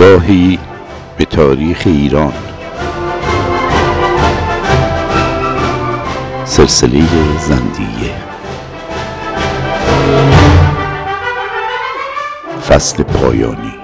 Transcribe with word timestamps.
نگاهی 0.00 0.58
به 1.16 1.24
تاریخ 1.24 1.82
ایران. 1.86 2.32
سلسله 6.44 7.02
زندیه. 7.38 8.14
فصل 12.68 13.02
پایانی. 13.02 13.74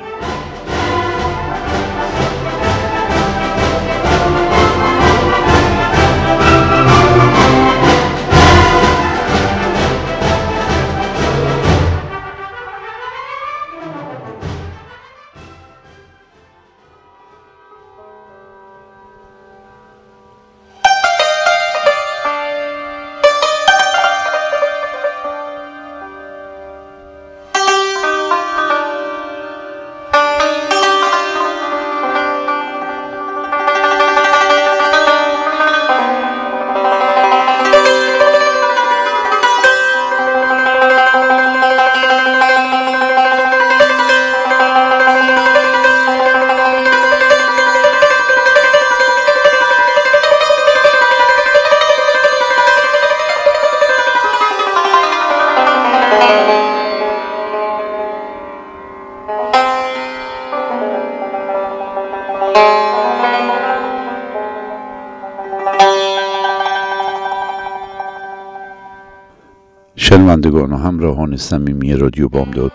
شنوندگان 70.46 70.72
و 70.72 70.76
همراهان 70.76 71.36
صمیمی 71.36 71.94
رادیو 71.94 72.28
بامداد 72.28 72.72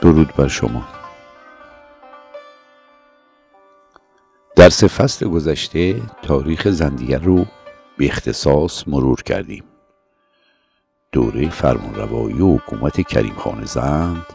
درود 0.00 0.32
بر 0.36 0.48
شما. 0.48 0.88
درس 4.56 4.84
فصل 4.84 5.28
گذشته 5.28 6.02
تاریخ 6.22 6.68
زندیه 6.68 7.18
رو 7.18 7.46
به 7.98 8.06
اختصاص 8.06 8.88
مرور 8.88 9.22
کردیم. 9.22 9.64
دوره 11.12 11.50
فرمانروایی 11.50 12.40
و 12.40 12.56
حکومت 12.56 13.00
کریم 13.08 13.34
خان 13.34 13.64
زند 13.64 14.26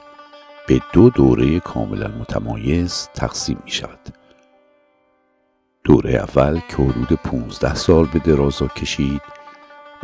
به 0.67 0.81
دو 0.93 1.09
دوره 1.09 1.59
کاملا 1.59 2.07
متمایز 2.07 3.09
تقسیم 3.13 3.57
می 3.65 3.71
شود 3.71 3.99
دوره 5.83 6.13
اول 6.13 6.59
که 6.59 6.75
حدود 6.75 7.19
15 7.23 7.75
سال 7.75 8.05
به 8.05 8.19
درازا 8.19 8.67
کشید 8.67 9.44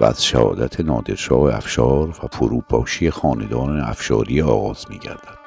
و 0.01 0.05
از 0.05 0.25
شهادت 0.25 0.79
نادرشاه 0.79 1.55
افشار 1.55 2.09
و 2.09 2.27
فروپاشی 2.31 3.09
خاندان 3.09 3.79
افشاری 3.79 4.41
آغاز 4.41 4.85
می 4.89 4.99
گردد. 4.99 5.41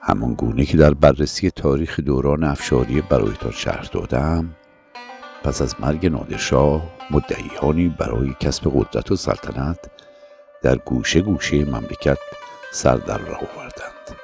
همان 0.00 0.34
گونه 0.34 0.64
که 0.64 0.76
در 0.76 0.94
بررسی 0.94 1.50
تاریخ 1.50 2.00
دوران 2.00 2.44
افشاری 2.44 3.00
برایتان 3.00 3.50
شرح 3.52 3.88
دادم 3.92 4.56
پس 5.44 5.62
از 5.62 5.74
مرگ 5.80 6.06
نادرشاه 6.06 6.82
مدعیانی 7.10 7.88
برای 7.88 8.34
کسب 8.40 8.72
قدرت 8.74 9.10
و 9.10 9.16
سلطنت 9.16 9.78
در 10.62 10.76
گوشه 10.76 11.20
گوشه 11.20 11.64
مملکت 11.64 12.18
سر 12.72 12.96
در 12.96 13.18
راه 13.18 13.38
آوردند 13.38 14.16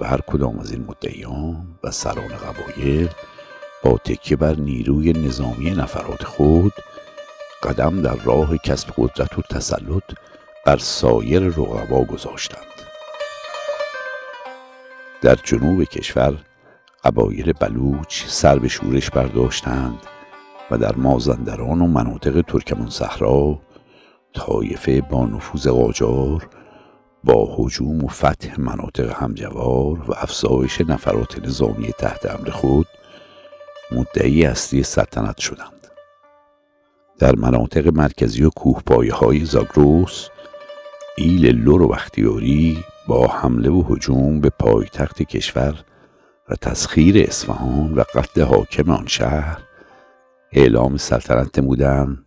و 0.00 0.04
هر 0.04 0.20
کدام 0.26 0.58
از 0.58 0.72
این 0.72 0.84
مدعیان 0.88 1.66
و 1.84 1.90
سران 1.90 2.28
قبایل 2.28 3.08
با 3.82 3.98
تکیه 3.98 4.36
بر 4.36 4.56
نیروی 4.56 5.12
نظامی 5.12 5.70
نفرات 5.70 6.24
خود 6.24 6.72
قدم 7.62 8.02
در 8.02 8.14
راه 8.14 8.58
کسب 8.58 8.88
قدرت 8.96 9.38
و 9.38 9.42
تسلط 9.42 10.02
بر 10.66 10.76
سایر 10.76 11.42
رقبا 11.42 12.04
گذاشتند. 12.04 12.66
در 15.22 15.34
جنوب 15.44 15.84
کشور 15.84 16.34
قبایل 17.04 17.52
بلوچ 17.52 18.24
سر 18.26 18.58
به 18.58 18.68
شورش 18.68 19.10
برداشتند 19.10 19.98
و 20.70 20.78
در 20.78 20.96
مازندران 20.96 21.80
و 21.80 21.86
مناطق 21.86 22.40
ترکمان 22.40 22.90
صحرا 22.90 23.58
طایفه 24.34 25.00
با 25.00 25.26
نفوذ 25.26 25.68
قاجار 25.68 26.48
با 27.24 27.56
هجوم 27.58 28.04
و 28.04 28.08
فتح 28.08 28.60
مناطق 28.60 29.22
همجوار 29.22 30.10
و 30.10 30.14
افزایش 30.16 30.80
نفرات 30.80 31.46
نظامی 31.46 31.92
تحت 31.92 32.26
امر 32.26 32.50
خود 32.50 32.86
مدعی 33.92 34.46
اصلی 34.46 34.82
سلطنت 34.82 35.38
شدند. 35.38 35.75
در 37.18 37.36
مناطق 37.36 37.88
مرکزی 37.88 38.44
و 38.44 38.50
کوهپایه 38.50 39.14
های 39.14 39.44
زاگروس 39.44 40.28
ایل 41.16 41.46
لور 41.46 41.82
و 41.82 41.88
بختیاری 41.88 42.84
با 43.06 43.26
حمله 43.26 43.70
و 43.70 43.82
هجوم 43.94 44.40
به 44.40 44.50
پایتخت 44.50 45.22
کشور 45.22 45.84
و 46.48 46.54
تسخیر 46.54 47.26
اصفهان 47.28 47.94
و 47.94 48.04
قتل 48.14 48.42
حاکم 48.42 48.90
آن 48.90 49.06
شهر 49.06 49.58
اعلام 50.52 50.96
سلطنت 50.96 51.58
نمودند 51.58 52.26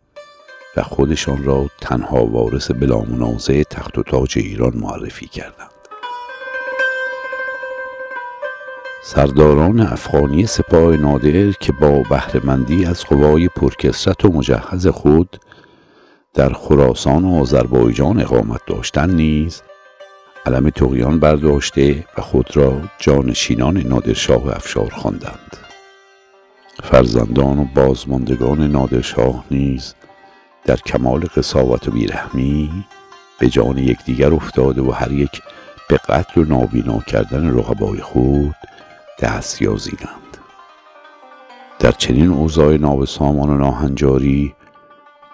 و 0.78 0.84
خودشان 0.84 1.44
را 1.44 1.70
تنها 1.82 2.26
وارث 2.26 2.72
بلا 2.72 3.02
منازع 3.02 3.64
تخت 3.64 3.98
و 3.98 4.04
تاج 4.04 4.38
ایران 4.38 4.78
معرفی 4.78 5.28
کردند. 5.28 5.79
سرداران 9.02 9.80
افغانی 9.80 10.46
سپاه 10.46 10.98
نادر 10.98 11.52
که 11.52 11.72
با 11.72 12.04
بهرهمندی 12.10 12.86
از 12.86 13.06
قوای 13.06 13.48
پرکسرت 13.48 14.26
و 14.26 14.32
مجهز 14.32 14.88
خود 14.88 15.40
در 16.34 16.54
خراسان 16.54 17.26
و 17.26 17.40
آذربایجان 17.42 18.22
اقامت 18.22 18.62
داشتند 18.68 19.16
نیز 19.16 19.62
علم 20.46 20.70
تقیان 20.70 21.20
برداشته 21.20 22.06
و 22.18 22.22
خود 22.22 22.58
را 22.58 22.82
جانشینان 22.98 23.78
نادرشاه 23.78 24.56
افشار 24.56 24.90
خواندند. 24.90 25.58
فرزندان 26.84 27.60
و 27.60 27.66
بازماندگان 27.76 28.72
نادرشاه 28.72 29.46
نیز 29.52 29.94
در 30.66 30.76
کمال 30.76 31.20
قساوت 31.20 31.88
و 31.88 31.92
بیرحمی 31.92 32.86
به 33.40 33.50
جان 33.50 33.78
یکدیگر 33.78 34.34
افتاده 34.34 34.82
و 34.82 34.92
هر 34.92 35.12
یک 35.12 35.42
به 35.90 35.98
قتل 35.98 36.42
و 36.42 36.44
نابینا 36.44 37.00
کردن 37.00 37.58
رقبای 37.58 38.02
خود 38.02 38.56
دست 39.22 39.62
یازیدند 39.62 40.38
در 41.80 41.92
چنین 41.92 42.32
اوضاع 42.32 42.78
نابسامان 42.78 43.50
و 43.50 43.58
ناهنجاری 43.58 44.56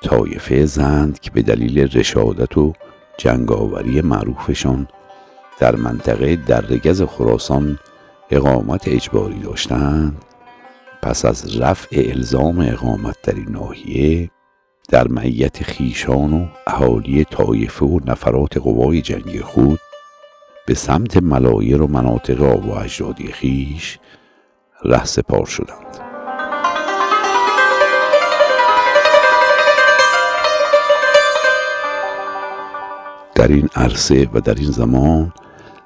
طایفه 0.02 0.66
زند 0.66 1.20
که 1.20 1.32
به 1.32 1.42
دلیل 1.42 1.98
رشادت 1.98 2.58
و 2.58 2.74
جنگاوری 3.18 4.02
معروفشان 4.02 4.88
در 5.60 5.76
منطقه 5.76 6.36
درگز 6.36 7.02
خراسان 7.02 7.80
اقامت 8.32 8.88
اجباری 8.88 9.40
داشتند 9.40 10.26
پس 11.02 11.26
از 11.26 11.58
رفع 11.58 12.12
الزام 12.16 12.60
اقامت 12.60 13.16
در 13.24 13.36
این 13.36 13.50
ناحیه 13.50 14.32
در 14.90 15.08
معیت 15.08 15.64
خیشان 15.64 16.34
و 16.34 16.48
اهالی 16.68 17.24
طایفه 17.24 17.86
و 17.86 18.00
نفرات 18.06 18.58
قوای 18.58 19.02
جنگی 19.02 19.40
خود 19.40 19.80
به 20.68 20.74
سمت 20.74 21.18
ملایر 21.18 21.82
و 21.82 21.88
مناطق 21.88 22.42
آب 22.42 22.66
و 22.66 22.72
اجدادی 22.72 23.28
خیش 23.28 24.00
ره 24.84 25.06
سپار 25.06 25.46
شدند. 25.46 25.98
در 33.36 33.48
این 33.48 33.70
عرصه 33.76 34.30
و 34.34 34.40
در 34.40 34.54
این 34.54 34.72
زمان 34.72 35.34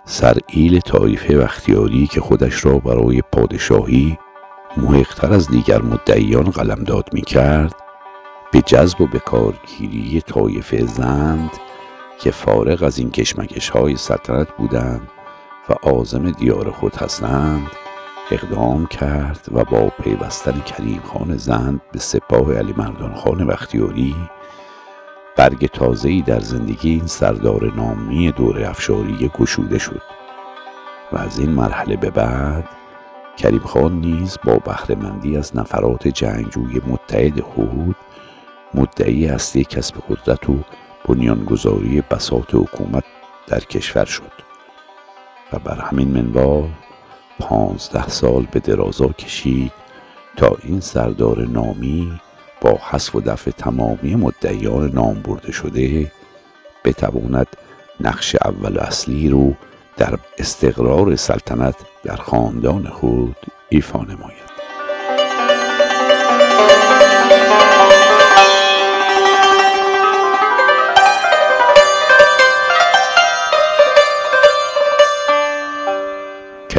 سر 0.06 0.38
ایل 0.48 0.80
طایفه 0.80 1.38
و 1.38 1.42
اختیاری 1.42 2.08
که 2.08 2.22
خودش 2.22 2.66
را 2.66 2.78
برای 2.78 3.22
پادشاهی 3.32 4.18
محقتر 4.78 5.34
از 5.34 5.48
دیگر 5.48 5.82
مدعیان 5.82 6.44
قلمداد 6.44 7.10
می 7.14 7.22
کرد 7.22 7.76
به 8.52 8.62
جذب 8.62 9.02
و 9.02 9.08
به 9.08 9.20
کارگیری 9.20 10.22
طایفه 10.22 10.86
زند 10.86 11.52
که 12.20 12.32
فارغ 12.32 12.84
از 12.84 13.00
این 13.00 13.12
کشمکش 13.12 13.70
های 13.70 13.96
سلطنت 13.96 14.48
بودند 14.58 15.10
و 15.70 15.74
آزم 15.90 16.32
دیار 16.32 16.72
خود 16.72 16.96
هستند 16.96 17.68
اقدام 18.32 18.88
کرد 18.88 19.46
و 19.52 19.64
با 19.64 19.90
پیوستن 20.04 20.60
کریم 20.60 21.02
خان 21.02 21.38
زند 21.38 21.82
به 21.92 22.00
سپاه 22.00 22.54
علی 22.54 22.74
مردان 22.78 23.16
خان 23.16 23.48
بختیاری 23.48 24.16
برگ 25.38 25.66
تازه‌ای 25.66 26.22
در 26.22 26.40
زندگی 26.40 26.90
این 26.90 27.08
سردار 27.08 27.74
نامی 27.76 28.32
دور 28.32 28.66
افشاری 28.66 29.32
گشوده 29.40 29.78
شد 29.78 30.02
و 31.12 31.18
از 31.18 31.40
این 31.40 31.50
مرحله 31.50 31.96
به 31.96 32.10
بعد 32.10 32.70
کریم 33.38 33.60
خان 33.60 34.02
نیز 34.02 34.38
با 34.44 34.56
بهرهمندی 34.56 35.38
از 35.38 35.58
نفرات 35.58 36.08
جنگجوی 36.08 36.82
متحد 36.88 37.40
هود 37.40 37.96
مدعی 38.74 39.28
اصلی 39.28 39.64
کسب 39.64 39.96
قدرت 40.10 40.50
و 40.50 40.60
بنیانگذاری 41.10 42.02
بساط 42.02 42.56
حکومت 42.56 43.04
در 43.48 43.60
کشور 43.60 44.06
شد 44.06 44.32
و 45.54 45.60
بر 45.60 45.80
همین 45.80 46.08
منوال 46.08 46.70
پانزده 47.40 48.08
سال 48.08 48.48
به 48.52 48.60
درازا 48.60 49.08
کشید 49.08 49.72
تا 50.38 50.58
این 50.64 50.80
سردار 50.80 51.48
نامی 51.48 52.20
با 52.62 52.80
حذف 52.90 53.16
و 53.16 53.22
دفع 53.22 53.52
تمامی 53.52 54.16
مدعیان 54.16 54.92
نام 54.92 55.22
برده 55.22 55.52
شده 55.52 56.12
بتواند 56.86 57.48
نقش 58.00 58.36
اول 58.46 58.78
اصلی 58.78 59.30
رو 59.30 59.54
در 59.98 60.20
استقرار 60.38 61.16
سلطنت 61.16 61.76
در 62.04 62.16
خاندان 62.16 62.88
خود 62.88 63.36
ایفا 63.70 64.00
نماید. 64.00 64.50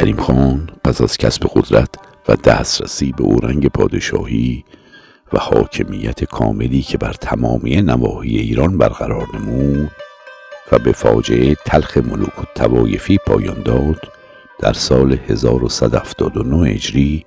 کریم 0.01 0.17
خان 0.17 0.69
پس 0.83 1.01
از 1.01 1.17
کسب 1.17 1.43
قدرت 1.55 1.89
و 2.27 2.35
دسترسی 2.35 3.11
به 3.11 3.23
اورنگ 3.23 3.67
پادشاهی 3.67 4.65
و 5.33 5.39
حاکمیت 5.39 6.23
کاملی 6.23 6.81
که 6.81 6.97
بر 6.97 7.13
تمامی 7.13 7.81
نواحی 7.81 8.37
ایران 8.37 8.77
برقرار 8.77 9.27
نمود 9.33 9.91
و 10.71 10.79
به 10.79 10.91
فاجعه 10.91 11.55
تلخ 11.55 11.97
ملوک 11.97 12.39
و 12.39 12.43
توایفی 12.55 13.17
پایان 13.17 13.63
داد 13.63 14.07
در 14.59 14.73
سال 14.73 15.17
1179 15.27 16.69
هجری 16.69 17.25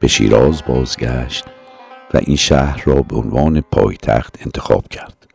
به 0.00 0.08
شیراز 0.08 0.62
بازگشت 0.68 1.44
و 2.14 2.18
این 2.18 2.36
شهر 2.36 2.82
را 2.84 3.02
به 3.02 3.16
عنوان 3.16 3.60
پایتخت 3.60 4.36
انتخاب 4.40 4.88
کرد 4.88 5.26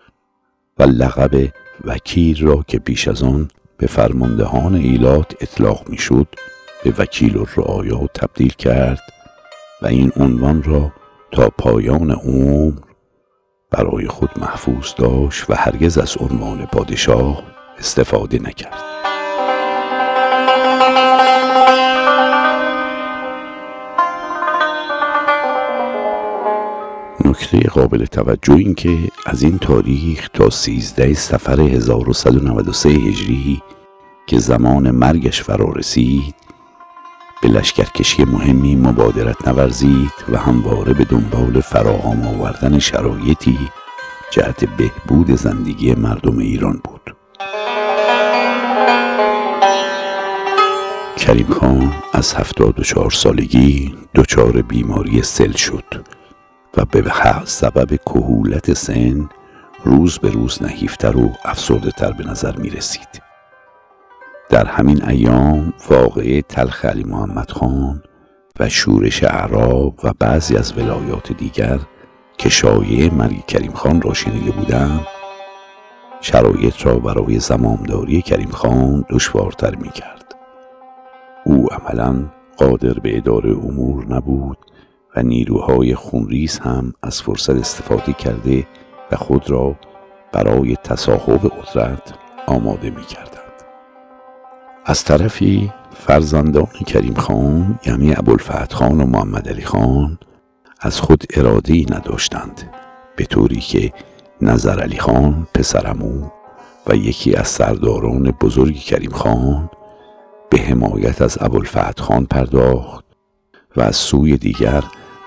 و 0.80 0.84
لقب 0.84 1.54
وکیل 1.86 2.46
را 2.46 2.64
که 2.68 2.80
پیش 2.80 3.08
از 3.08 3.24
آن 3.24 3.50
به 3.78 3.88
فرماندهان 3.88 4.76
ایلات 4.76 5.36
اطلاق 5.42 5.90
می‌شد 5.90 6.28
به 6.84 6.94
وکیل 6.98 7.38
و 7.38 7.46
رعایا 7.58 8.08
تبدیل 8.14 8.54
کرد 8.54 9.02
و 9.82 9.88
این 9.88 10.12
عنوان 10.16 10.64
را 10.64 10.92
تا 11.32 11.50
پایان 11.50 12.12
عمر 12.12 12.80
برای 13.72 14.08
خود 14.08 14.30
محفوظ 14.38 14.94
داشت 14.98 15.50
و 15.50 15.54
هرگز 15.54 15.98
از 15.98 16.18
عنوان 16.18 16.66
پادشاه 16.66 17.44
استفاده 17.80 18.40
نکرد. 18.40 18.84
نکته 27.26 27.60
قابل 27.60 28.06
توجه 28.06 28.54
این 28.54 28.76
که 28.76 28.98
از 29.26 29.44
این 29.44 29.58
تاریخ 29.58 30.30
تا 30.34 30.50
13 30.50 31.14
سفر 31.14 31.62
1193 31.62 32.90
هجری 32.90 33.62
که 34.28 34.40
زمان 34.40 34.92
مرگش 34.92 35.44
فرا 35.44 35.72
رسید 35.72 36.36
به 37.42 37.48
لشکرکشی 37.48 38.24
مهمی 38.24 38.76
مبادرت 38.76 39.48
نورزید 39.48 40.14
و 40.30 40.38
همواره 40.38 40.94
به 40.94 41.04
دنبال 41.04 41.62
فراهم 41.62 42.28
آوردن 42.28 42.80
شرایطی 42.80 43.60
جهت 44.32 44.66
بهبود 44.66 45.32
زندگی 45.36 45.96
مردم 45.96 46.38
ایران 46.38 46.82
بود 46.84 47.16
کریم 51.18 51.48
خان 51.48 51.94
از 52.14 52.34
هفتاد 52.34 52.80
و 52.80 52.84
چهار 52.84 53.12
سالگی 53.12 53.96
دچار 54.16 54.62
بیماری 54.62 55.22
سل 55.22 55.52
شد 55.52 56.06
و 56.78 56.86
به 56.86 57.04
سبب 57.46 57.96
کهولت 57.96 58.74
سن 58.74 59.30
روز 59.84 60.18
به 60.18 60.30
روز 60.30 60.64
نحیفتر 60.64 61.18
و 61.18 61.32
افسرده 61.46 61.92
تر 61.92 62.12
به 62.12 62.24
نظر 62.24 62.56
می 62.56 62.70
رسید. 62.70 63.31
در 64.52 64.66
همین 64.66 65.10
ایام 65.10 65.74
واقعه 65.90 66.42
تلخ 66.42 66.86
علی 66.86 67.04
محمد 67.04 67.52
خان 67.52 68.04
و 68.60 68.70
شورش 68.70 69.24
اعراب 69.24 70.00
و 70.04 70.14
بعضی 70.20 70.58
از 70.58 70.78
ولایات 70.78 71.32
دیگر 71.32 71.80
که 72.38 72.50
شایعه 72.50 73.14
مرگ 73.14 73.46
کریم 73.46 73.72
خان 73.72 74.02
را 74.02 74.14
شنیده 74.14 74.52
بودند 74.52 75.06
شرایط 76.22 76.86
را 76.86 77.00
برای 77.00 77.40
زمامداری 77.40 78.22
کریم 78.22 78.50
خان 78.50 79.06
دشوارتر 79.10 79.76
می 79.76 79.90
کرد. 79.90 80.36
او 81.46 81.68
عملا 81.74 82.26
قادر 82.58 82.94
به 82.94 83.18
اداره 83.18 83.52
امور 83.52 84.06
نبود 84.06 84.58
و 85.16 85.24
نیروهای 85.24 85.96
خونریز 85.96 86.60
هم 86.60 86.94
از 87.04 87.22
فرصت 87.22 87.56
استفاده 87.56 88.14
کرده 88.14 88.68
و 89.12 89.16
خود 89.16 89.50
را 89.50 89.76
برای 90.32 90.76
تصاحب 90.76 91.40
قدرت 91.48 92.14
آماده 92.48 92.90
می 92.90 93.06
کردند. 93.06 93.41
از 94.86 95.04
طرفی 95.04 95.72
فرزندان 95.96 96.68
کریم 96.88 97.14
خان 97.14 97.80
یعنی 97.86 98.14
ابوالفتح 98.16 98.76
خان 98.76 99.02
و 99.02 99.06
محمد 99.06 99.50
علی 99.50 99.66
خان 99.66 100.18
از 100.80 101.00
خود 101.00 101.24
اراده 101.34 101.74
ای 101.74 101.86
نداشتند 101.90 102.70
به 103.16 103.26
طوری 103.26 103.60
که 103.60 103.94
نظر 104.42 104.80
علی 104.80 105.00
خان 105.00 105.48
پسرمو 105.54 106.30
و 106.88 106.96
یکی 106.96 107.36
از 107.36 107.48
سرداران 107.48 108.32
بزرگ 108.42 108.76
کریم 108.76 109.12
خان 109.12 109.70
به 110.50 110.58
حمایت 110.58 111.22
از 111.22 111.38
ابوالفتح 111.42 112.04
خان 112.04 112.26
پرداخت 112.26 113.06
و 113.76 113.82
از 113.82 113.96
سوی 113.96 114.38
دیگر 114.38 114.84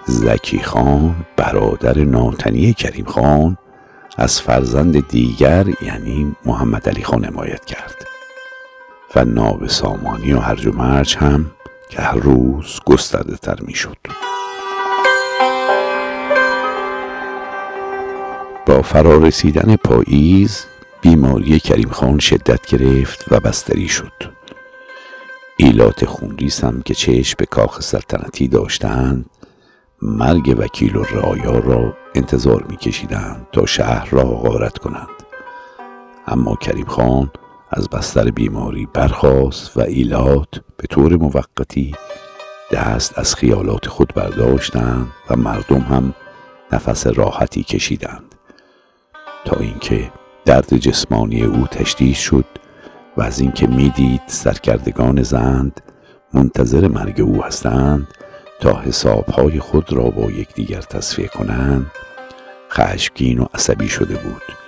زکی 0.07 0.59
خان 0.59 1.15
برادر 1.37 1.99
ناتنی 1.99 2.73
کریم 2.73 3.05
خان 3.05 3.59
از 4.17 4.41
فرزند 4.41 5.09
دیگر 5.09 5.67
یعنی 5.83 6.37
محمد 6.45 6.89
علی 6.89 7.03
خان 7.03 7.25
حمایت 7.25 7.65
کرد. 7.65 8.14
و 9.17 9.25
ناب 9.25 9.67
سامانی 9.67 10.33
و 10.33 10.39
هرج 10.39 10.67
و 10.67 10.73
مرج 10.73 11.17
هم 11.17 11.51
که 11.91 12.03
هر 12.03 12.17
روز 12.17 12.81
گسترده 12.87 13.37
تر 13.37 13.61
می 13.61 13.75
شد. 13.75 13.97
با 18.67 18.83
فرارسیدن 18.83 19.77
پاییز 19.77 20.65
بیماری 21.01 21.61
کریم 21.61 21.89
خان 21.89 22.19
شدت 22.19 22.67
گرفت 22.67 23.33
و 23.33 23.41
بستری 23.41 23.89
شد 23.89 24.13
ایلات 25.57 26.05
خونریز 26.05 26.61
هم 26.61 26.83
که 26.83 26.95
چشم 26.95 27.35
به 27.39 27.47
کاخ 27.47 27.81
سلطنتی 27.81 28.49
داشتند 28.49 29.31
مرگ 30.03 30.55
وکیل 30.59 30.97
و 30.97 31.03
رعایا 31.03 31.59
را 31.59 31.97
انتظار 32.15 32.65
میکشیدند 32.71 33.47
تا 33.53 33.67
شهر 33.67 34.09
را 34.11 34.25
غارت 34.25 34.79
کنند 34.79 35.09
اما 36.27 36.57
کریم 36.57 36.87
خان 36.87 37.31
از 37.71 37.89
بستر 37.89 38.31
بیماری 38.31 38.89
برخاست 38.93 39.77
و 39.77 39.81
ایلات 39.81 40.49
به 40.77 40.87
طور 40.91 41.17
موقتی 41.17 41.95
دست 42.73 43.19
از 43.19 43.35
خیالات 43.35 43.89
خود 43.89 44.13
برداشتند 44.15 45.07
و 45.31 45.37
مردم 45.37 45.81
هم 45.81 46.15
نفس 46.73 47.07
راحتی 47.07 47.63
کشیدند. 47.63 48.35
تا 49.45 49.57
اینکه 49.57 50.13
درد 50.45 50.77
جسمانی 50.77 51.43
او 51.43 51.67
تشدید 51.67 52.15
شد 52.15 52.45
و 53.17 53.23
از 53.23 53.41
اینکه 53.41 53.67
می‌دید 53.67 54.23
سرکردگان 54.27 55.23
زند 55.23 55.81
منتظر 56.35 56.89
مرگ 56.89 57.21
او 57.21 57.45
هستند 57.45 58.09
تا 58.61 58.81
حسابهای 58.81 59.61
خود 59.61 59.93
را 59.93 60.05
با 60.05 60.31
یکدیگر 60.31 60.81
تصفیه 60.81 61.27
کنند. 61.27 61.91
خشمگین 62.71 63.39
و 63.39 63.47
عصبی 63.55 63.89
شده 63.89 64.15
بود. 64.17 64.64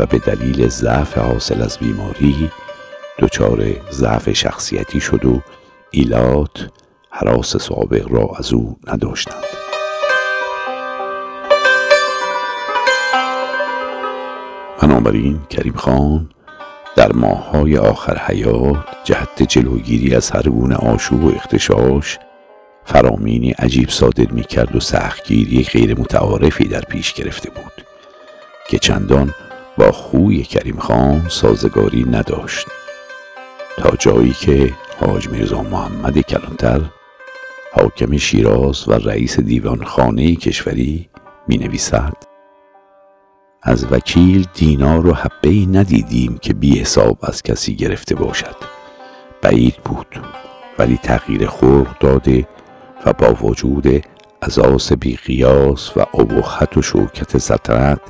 و 0.00 0.06
به 0.06 0.18
دلیل 0.18 0.68
ضعف 0.68 1.18
حاصل 1.18 1.62
از 1.62 1.78
بیماری 1.78 2.50
دچار 3.18 3.64
ضعف 3.90 4.32
شخصیتی 4.32 5.00
شد 5.00 5.24
و 5.24 5.40
ایلات 5.90 6.70
حراس 7.10 7.56
سابق 7.56 8.12
را 8.12 8.28
از 8.38 8.52
او 8.52 8.76
نداشتند. 8.86 9.44
بنابراین 14.82 15.40
کریم 15.50 15.72
خان 15.72 16.30
در 16.96 17.12
ماههای 17.12 17.76
آخر 17.76 18.18
حیات 18.18 18.84
جهت 19.04 19.42
جلوگیری 19.42 20.14
از 20.14 20.30
هر 20.30 20.42
گونه 20.42 20.74
آشوب 20.74 21.24
و 21.24 21.34
اختشاش 21.34 22.18
فرامینی 22.84 23.50
عجیب 23.50 23.88
صادر 23.88 24.30
می 24.30 24.42
کرد 24.44 24.76
و 24.76 24.80
سختگیری 24.80 25.62
غیر 25.62 26.00
متعارفی 26.00 26.64
در 26.64 26.80
پیش 26.80 27.12
گرفته 27.12 27.50
بود 27.50 27.84
که 28.68 28.78
چندان 28.78 29.34
با 29.80 29.92
خوی 29.92 30.42
کریم 30.42 30.78
خان 30.78 31.26
سازگاری 31.28 32.04
نداشت. 32.04 32.66
تا 33.78 33.96
جایی 33.96 34.32
که 34.32 34.74
حاج 35.00 35.28
میرزا 35.28 35.62
محمد 35.62 36.18
کلانتر 36.18 36.80
حاکم 37.72 38.16
شیراز 38.16 38.88
و 38.88 38.92
رئیس 38.92 39.40
دیوان 39.40 39.84
خانه 39.84 40.34
کشوری 40.34 41.08
می 41.48 41.58
نویسد 41.58 42.12
از 43.62 43.92
وکیل 43.92 44.46
دینار 44.54 45.06
و 45.06 45.14
حبه 45.14 45.50
ندیدیم 45.50 46.38
که 46.38 46.54
بی 46.54 46.78
حساب 46.78 47.18
از 47.22 47.42
کسی 47.42 47.76
گرفته 47.76 48.14
باشد. 48.14 48.56
بعید 49.42 49.76
بود 49.84 50.20
ولی 50.78 50.96
تغییر 50.96 51.46
خلق 51.46 51.98
داده 52.00 52.48
و 53.06 53.12
با 53.12 53.32
وجود 53.32 54.04
اساس 54.42 54.92
بیقیاس 54.92 55.96
و 55.96 56.00
ابهت 56.00 56.76
و 56.76 56.82
شوکت 56.82 57.38
سلطنت 57.38 58.00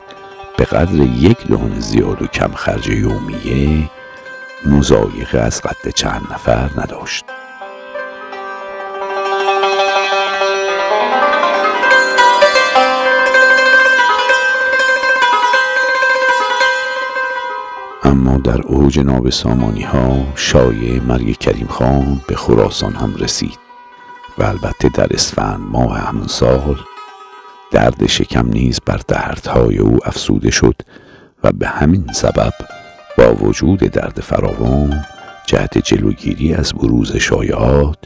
به 0.61 0.67
قدر 0.67 0.95
یک 0.95 1.49
دانه 1.49 1.81
زیاد 1.81 2.23
و 2.23 2.26
کم 2.26 2.52
خرج 2.52 2.88
یومیه 2.88 3.90
مزایقه 4.67 5.38
از 5.38 5.62
قد 5.62 5.88
چند 5.95 6.23
نفر 6.33 6.71
نداشت. 6.76 7.25
اما 18.02 18.38
در 18.38 18.62
اوج 18.62 18.99
نابسامانی 18.99 19.83
ها 19.83 20.26
شایع 20.35 21.02
مرگ 21.02 21.38
کریم 21.38 21.67
خان 21.67 22.21
به 22.26 22.37
خراسان 22.37 22.95
هم 22.95 23.14
رسید 23.17 23.59
و 24.38 24.43
البته 24.43 24.88
در 24.88 25.07
اسفند 25.11 25.61
ماه 25.71 25.99
همون 25.99 26.26
سال 26.26 26.76
درد 27.71 28.07
شکم 28.07 28.49
نیز 28.49 28.81
بر 28.87 29.00
دردهای 29.09 29.79
او 29.79 29.99
افسوده 30.05 30.50
شد 30.50 30.75
و 31.45 31.53
به 31.53 31.69
همین 31.69 32.07
سبب 32.12 32.53
با 33.19 33.35
وجود 33.35 33.79
درد 33.79 34.21
فراوان 34.21 35.05
جهت 35.47 35.79
جلوگیری 35.79 36.55
از 36.55 36.73
بروز 36.73 37.17
شایعات 37.17 37.99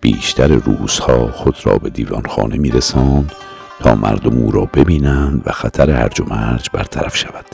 بیشتر 0.00 0.48
روزها 0.48 1.30
خود 1.32 1.56
را 1.64 1.78
به 1.78 1.90
دیوانخانه 1.90 2.56
می 2.56 2.70
رساند 2.70 3.32
تا 3.80 3.94
مردم 3.94 4.38
او 4.38 4.50
را 4.52 4.64
ببینند 4.64 5.42
و 5.46 5.52
خطر 5.52 5.90
هرج 5.90 6.20
و 6.20 6.24
مرج 6.24 6.70
برطرف 6.72 7.16
شود. 7.16 7.46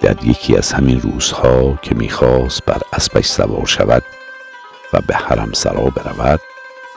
در 0.00 0.24
یکی 0.24 0.56
از 0.56 0.72
همین 0.72 1.00
روزها 1.00 1.78
که 1.82 1.94
می‌خواست 1.94 2.64
بر 2.64 2.82
اسبش 2.92 3.26
سوار 3.26 3.66
شود 3.66 4.02
و 4.92 5.00
به 5.06 5.14
حرم 5.14 5.52
سرا 5.52 5.90
برود 5.90 6.40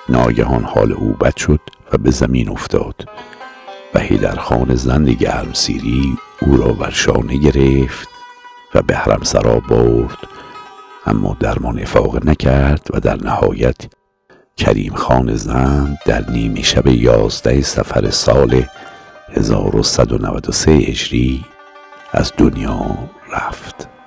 ناگهان 0.10 0.63
حال 0.63 0.91
او 0.91 1.13
بد 1.13 1.38
شد 1.38 1.60
و 1.94 1.98
به 1.98 2.12
زمین 2.12 2.50
افتاد. 2.50 3.10
و 3.93 4.00
هیدرخان 4.00 4.75
زند 4.75 5.53
سیری 5.53 6.17
او 6.41 6.58
را 6.58 6.74
بر 6.74 6.89
شانه 6.89 7.38
گرفت 7.38 8.10
و 8.75 8.81
به 8.81 8.96
حرم 8.96 9.24
سرا 9.24 9.60
برد. 9.60 10.17
اما 11.05 11.38
درمان 11.39 11.79
افاق 11.79 12.27
نکرد 12.29 12.88
و 12.93 13.00
در 13.00 13.15
نهایت 13.24 13.75
کریم 14.58 14.93
خان 14.93 15.36
زند 15.36 15.98
در 16.05 16.29
نیمه 16.29 16.62
شب 16.62 16.88
یازده 16.88 17.62
سفر 17.62 18.10
سال 18.10 18.63
1193 19.31 20.72
هجری 20.72 21.46
از 22.12 22.34
دنیا 22.38 22.98
رفت. 23.31 23.99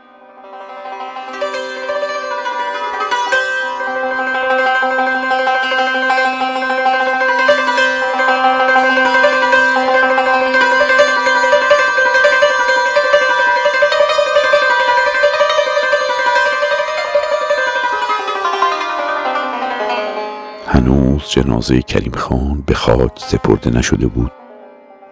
جنازه 21.32 21.82
کریم 21.82 22.12
خان 22.12 22.62
به 22.66 22.74
خاک 22.74 23.12
سپرده 23.16 23.70
نشده 23.70 24.06
بود 24.06 24.32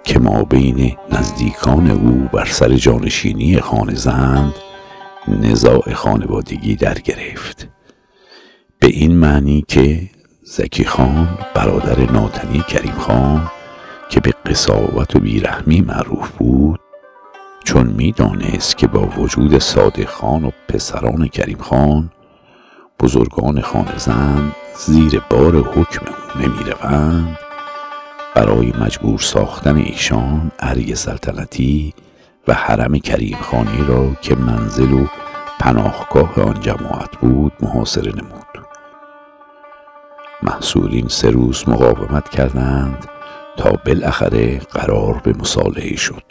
که 0.05 0.19
ما 0.19 0.43
بین 0.43 0.97
نزدیکان 1.13 1.91
او 1.91 2.29
بر 2.33 2.45
سر 2.45 2.69
جانشینی 2.69 3.61
خانه 3.61 3.95
زند 3.95 4.55
نزاع 5.29 5.93
خانوادگی 5.95 6.77
در 6.77 6.95
گرفت. 6.95 7.69
به 8.79 8.87
این 8.87 9.17
معنی 9.17 9.65
که 9.69 10.11
زکی 10.43 10.85
خان 10.85 11.39
برادر 11.55 12.13
ناتنی 12.13 12.61
کریم 12.69 12.95
خان 12.99 13.51
که 14.11 14.21
به 14.21 14.31
قصاوت 14.47 15.17
و 15.17 15.19
بیرحمی 15.19 15.81
معروف 15.81 16.31
بود 16.31 16.81
چون 17.65 17.87
می‌دانست 17.87 18.79
که 18.79 18.87
با 18.87 19.07
وجود 19.19 19.59
صادق 19.59 20.09
خان 20.09 20.45
و 20.45 20.51
پسران 20.69 21.29
کریم 21.29 21.59
خان 21.59 22.11
بزرگان 23.01 23.61
خانه 23.61 23.99
زند 23.99 24.55
زیر 24.77 25.23
بار 25.31 25.57
حکم 25.57 26.07
او 26.07 26.41
نمی 26.41 26.65
روند 26.65 27.39
برای 28.35 28.73
مجبور 28.81 29.19
ساختن 29.19 29.77
ایشان 29.77 30.51
اری 30.59 30.95
سلطنتی 30.95 31.95
و 32.49 32.55
حرم 32.55 32.99
کریم 32.99 33.39
خانی 33.41 33.85
را 33.89 34.15
که 34.21 34.35
منزل 34.35 34.93
و 34.93 35.07
پناهگاه 35.61 36.41
آن 36.41 36.61
جماعت 36.61 37.17
بود 37.21 37.53
محاصره 37.61 38.13
نمود. 38.13 38.67
محصولین 40.43 41.09
سه 41.09 41.31
روز 41.31 41.69
مقاومت 41.69 42.29
کردند 42.29 43.09
تا 43.57 43.71
بالاخره 43.87 44.59
قرار 44.59 45.21
به 45.25 45.33
مصالحه 45.33 45.97
شد. 45.97 46.25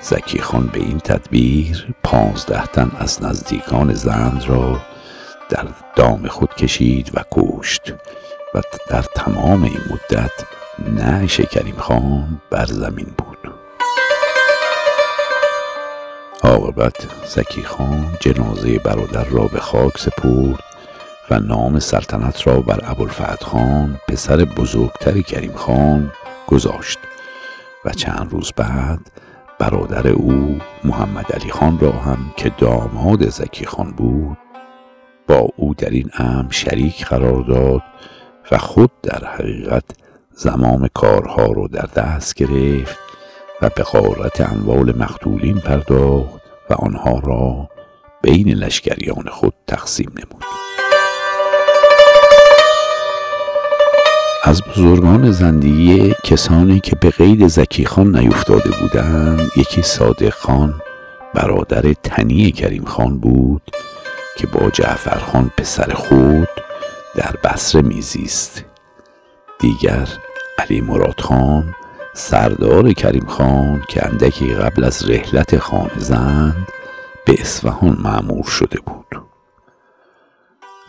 زکی 0.00 0.38
خان 0.38 0.66
به 0.66 0.80
این 0.80 0.98
تدبیر 0.98 1.94
پانزده 2.02 2.66
تن 2.66 2.90
از 2.98 3.24
نزدیکان 3.24 3.94
زند 3.94 4.44
را 4.48 4.80
در 5.48 5.66
دام 5.96 6.28
خود 6.28 6.54
کشید 6.54 7.10
و 7.14 7.24
کشت 7.32 7.92
و 8.54 8.60
در 8.88 9.02
تمام 9.02 9.62
این 9.64 9.80
مدت 9.90 10.32
نه 10.78 11.26
کریم 11.26 11.76
خان 11.76 12.40
بر 12.50 12.66
زمین 12.66 13.14
بود. 13.18 13.54
عاقبت 16.42 17.06
زکی 17.26 17.62
خان 17.62 18.16
جنازه 18.20 18.78
برادر 18.78 19.24
را 19.24 19.44
به 19.44 19.60
خاک 19.60 19.98
سپرد 19.98 20.60
و 21.30 21.38
نام 21.38 21.78
سلطنت 21.78 22.46
را 22.46 22.60
بر 22.60 22.80
ابوالفتح 22.82 23.44
خان 23.44 24.00
پسر 24.08 24.36
بزرگتر 24.36 25.20
کریم 25.20 25.52
خان 25.54 26.12
گذاشت 26.46 26.98
و 27.84 27.90
چند 27.90 28.28
روز 28.32 28.52
بعد 28.56 29.00
برادر 29.58 30.08
او 30.08 30.58
محمد 30.84 31.32
علی 31.32 31.50
خان 31.50 31.78
را 31.78 31.92
هم 31.92 32.34
که 32.36 32.52
داماد 32.58 33.28
زکی 33.28 33.66
خان 33.66 33.90
بود 33.90 34.43
با 35.28 35.48
او 35.56 35.74
در 35.74 35.90
این 35.90 36.10
امر 36.14 36.50
شریک 36.50 37.06
قرار 37.06 37.42
داد 37.42 37.82
و 38.50 38.58
خود 38.58 38.90
در 39.02 39.24
حقیقت 39.24 39.84
زمام 40.30 40.88
کارها 40.94 41.46
رو 41.46 41.68
در 41.68 41.88
دست 41.96 42.34
گرفت 42.34 42.98
و 43.62 43.70
به 43.76 43.82
قارت 43.82 44.40
اموال 44.40 44.98
مقتولین 44.98 45.58
پرداخت 45.58 46.42
و 46.70 46.74
آنها 46.74 47.18
را 47.18 47.68
بین 48.22 48.48
لشکریان 48.48 49.28
خود 49.28 49.54
تقسیم 49.66 50.12
نمود. 50.14 50.44
از 54.46 54.62
بزرگان 54.62 55.30
زندگی 55.30 56.14
کسانی 56.24 56.80
که 56.80 56.96
به 56.96 57.10
قید 57.10 57.46
زکی 57.46 57.84
خان 57.84 58.16
نیفتاده 58.16 58.70
بودند 58.80 59.50
یکی 59.56 59.82
صادق 59.82 60.34
خان 60.34 60.74
برادر 61.34 61.92
تنی 61.92 62.52
کریم 62.52 62.84
خان 62.84 63.18
بود 63.18 63.62
که 64.36 64.46
با 64.46 64.70
جعفر 64.70 65.18
خان 65.18 65.50
پسر 65.56 65.92
خود 65.92 66.48
در 67.14 67.36
بصره 67.44 67.82
میزیست 67.82 68.64
دیگر 69.58 70.08
علی 70.58 70.80
مراد 70.80 71.20
خان 71.20 71.74
سردار 72.14 72.92
کریم 72.92 73.26
خان 73.26 73.82
که 73.88 74.06
اندکی 74.06 74.54
قبل 74.54 74.84
از 74.84 75.10
رحلت 75.10 75.58
خان 75.58 75.90
زند 75.96 76.68
به 77.26 77.40
اصفهان 77.40 77.96
معمور 78.00 78.44
شده 78.44 78.80
بود. 78.80 79.22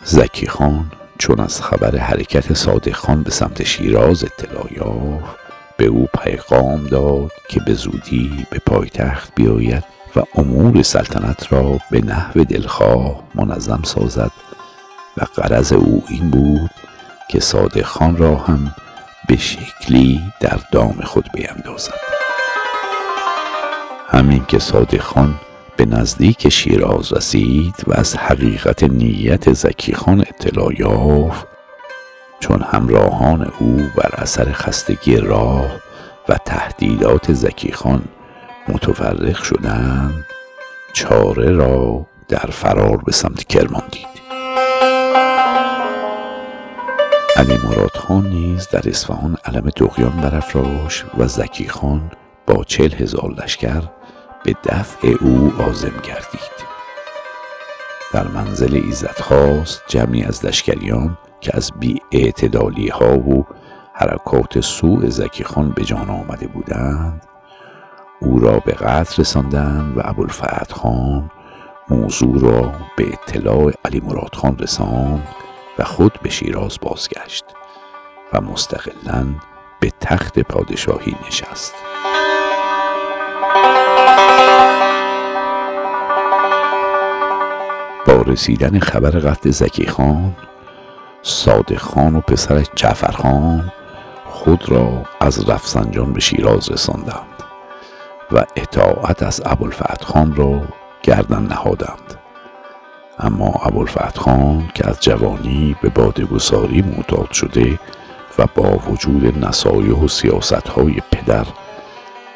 زکی 0.04 0.48
خان 0.48 0.92
چون 1.18 1.40
از 1.40 1.62
خبر 1.62 1.98
حرکت 1.98 2.54
صادق 2.54 2.92
خان 2.94 3.24
به 3.24 3.32
سمت 3.32 3.64
شیراز 3.64 4.24
اطلاع 4.24 4.74
یافت 4.74 5.38
به 5.78 5.86
او 5.86 6.08
پیغام 6.24 6.88
داد 6.88 7.32
که 7.50 7.60
به 7.60 7.74
زودی 7.74 8.46
به 8.50 8.60
پایتخت 8.60 9.36
بیاید 9.36 9.84
و 10.16 10.24
امور 10.36 10.82
سلطنت 10.82 11.54
را 11.54 11.80
به 11.92 12.02
نحو 12.02 12.44
دلخواه 12.44 13.24
منظم 13.36 13.82
سازد 13.84 14.32
و 15.18 15.24
قرض 15.36 15.74
او 15.74 16.04
این 16.10 16.30
بود 16.30 16.72
که 17.30 17.40
صادق 17.40 17.86
خان 17.86 18.18
را 18.18 18.36
هم 18.36 18.76
به 19.28 19.38
شکلی 19.38 20.22
در 20.40 20.60
دام 20.72 21.02
خود 21.04 21.30
بیندازد. 21.34 21.94
همین 24.10 24.46
که 24.46 24.60
صادق 24.60 25.02
خان 25.02 25.36
به 25.78 25.86
نزدیک 25.86 26.50
شیراز 26.50 27.14
رسید 27.14 27.76
و 27.88 27.94
از 27.94 28.18
حقیقت 28.18 28.84
نیت 28.84 29.54
زکی 29.54 29.94
خان 29.94 30.20
اطلاع 30.20 30.80
یافت 30.80 31.48
چون 32.40 32.62
همراهان 32.62 33.52
او 33.60 33.78
بر 33.96 34.10
اثر 34.18 34.52
خستگی 34.52 35.18
راه 35.18 35.66
و 36.30 36.38
تهدیدات 36.46 37.34
زکی 37.34 37.72
خان 37.72 38.02
متفرق 38.68 39.44
شدند 39.44 40.26
چاره 40.94 41.52
را 41.52 42.06
در 42.28 42.50
فرار 42.52 42.98
به 42.98 43.12
سمت 43.12 43.44
کرمان 43.44 43.84
دید. 43.92 44.16
علی 47.36 47.58
مراد 47.58 47.96
خان 47.96 48.28
نیز 48.28 48.68
در 48.70 48.90
اصفهان 48.90 49.38
علم 49.46 49.70
دقیان 49.70 50.22
برافراشت 50.22 51.06
و 51.18 51.28
زکی 51.28 51.70
خان 51.70 52.12
با 52.48 52.64
چل 52.64 52.94
هزار 52.94 53.32
لشکر 53.44 53.82
به 54.44 54.56
دفع 54.64 55.08
او 55.22 55.54
آزم 55.60 55.94
گردید. 56.04 56.66
در 58.14 58.28
منزل 58.28 58.76
ایزد 58.76 59.20
خواست 59.20 59.84
جمعی 59.88 60.24
از 60.24 60.46
لشکریان 60.46 61.18
که 61.42 61.52
از 61.58 61.72
بی 61.80 62.02
ها 62.92 63.18
و 63.20 63.46
حرکات 63.94 64.62
سوء 64.62 65.10
زکی 65.10 65.44
خان 65.44 65.72
به 65.72 65.84
جان 65.84 66.10
آمده 66.10 66.48
بودند 66.48 67.35
او 68.20 68.40
را 68.40 68.60
به 68.60 68.72
قتل 68.72 69.22
رساندند 69.22 69.98
و 69.98 70.02
ابوالفتح 70.04 70.74
خان 70.74 71.32
موضوع 71.90 72.40
را 72.40 72.72
به 72.98 73.08
اطلاع 73.14 73.74
علی 73.86 74.00
مراد 74.00 74.36
خان 74.36 74.58
رساند 74.58 75.28
و 75.80 75.84
خود 75.84 76.20
به 76.24 76.30
شیراز 76.30 76.78
بازگشت 76.82 77.46
و 78.34 78.42
مستقلا 78.42 79.26
به 79.80 79.92
تخت 80.02 80.40
پادشاهی 80.40 81.16
نشست. 81.28 81.74
با 88.08 88.22
رسیدن 88.22 88.80
خبر 88.80 89.12
قتل 89.12 89.50
زکی 89.52 89.88
خان 89.88 90.36
صادق 91.22 91.78
خان 91.78 92.16
و 92.16 92.22
پسرش 92.22 92.66
جعفر 92.76 93.12
خان 93.12 93.72
خود 94.30 94.70
را 94.70 95.04
از 95.20 95.50
رفسنجان 95.50 96.14
به 96.14 96.20
شیراز 96.20 96.70
رساندند 96.70 97.35
و 98.32 98.46
اطاعت 98.56 99.24
از 99.24 99.42
ابوالفتح 99.46 100.06
خان 100.06 100.36
را 100.36 100.62
گردن 101.04 101.44
نهادند. 101.44 102.20
اما 103.20 103.48
ابوالفتح 103.48 104.20
خان 104.20 104.70
که 104.74 104.90
از 104.90 105.00
جوانی 105.00 105.76
به 105.82 105.90
بادگساری 105.90 106.82
معتاد 106.82 107.32
شده 107.32 107.80
و 108.40 108.46
با 108.56 108.78
وجود 108.92 109.46
نصایح 109.46 109.96
و 109.96 110.08
سیاست 110.08 110.68
های 110.68 111.02
پدر 111.12 111.46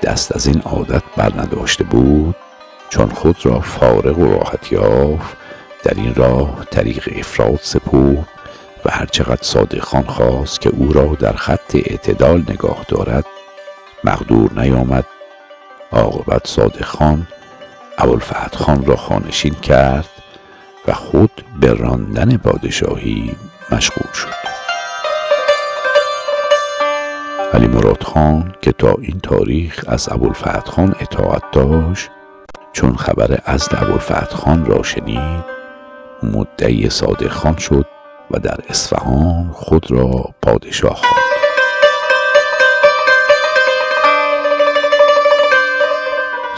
دست 0.03 0.35
از 0.35 0.47
این 0.47 0.61
عادت 0.61 1.03
بر 1.17 1.33
نداشته 1.41 1.83
بود 1.83 2.35
چون 2.89 3.09
خود 3.09 3.45
را 3.45 3.59
فارغ 3.59 4.19
و 4.19 4.25
راحت 4.25 4.71
یافت 4.71 5.37
در 5.83 5.93
این 5.95 6.15
راه 6.15 6.65
طریق 6.71 7.09
افراد 7.15 7.59
سپود 7.61 8.27
و 8.85 8.91
هرچقدر 8.91 9.43
صادق 9.43 9.79
خان 9.79 10.03
خواست 10.03 10.61
که 10.61 10.69
او 10.69 10.93
را 10.93 11.15
در 11.19 11.33
خط 11.33 11.75
اعتدال 11.75 12.45
نگاه 12.49 12.85
دارد 12.87 13.25
مقدور 14.03 14.61
نیامد 14.61 15.05
عاقبت 15.91 16.47
صادق 16.47 16.85
خان 16.85 17.27
ابوالفتح 17.97 18.57
خان 18.57 18.85
را 18.85 18.95
خانشین 18.95 19.53
کرد 19.53 20.09
و 20.87 20.93
خود 20.93 21.31
به 21.59 21.73
راندن 21.73 22.37
پادشاهی 22.37 23.35
مشغول 23.71 24.13
شد. 24.13 24.49
علی 27.53 27.67
مراد 27.67 28.03
خان 28.03 28.53
که 28.61 28.71
تا 28.71 28.95
این 29.01 29.19
تاریخ 29.19 29.85
از 29.87 30.09
ابوالفتح 30.11 30.59
خان 30.59 30.95
اطاعت 30.99 31.43
داشت 31.51 32.09
چون 32.73 32.95
خبر 32.95 33.39
از 33.45 33.69
ابوالفتح 33.71 34.35
خان 34.35 34.65
را 34.65 34.83
شنید 34.83 35.45
مدعی 36.23 36.89
صادق 36.89 37.27
خان 37.27 37.57
شد 37.57 37.85
و 38.31 38.39
در 38.39 38.59
اصفهان 38.69 39.49
خود 39.53 39.91
را 39.91 40.25
پادشاه 40.41 40.95
خواند. 40.95 41.28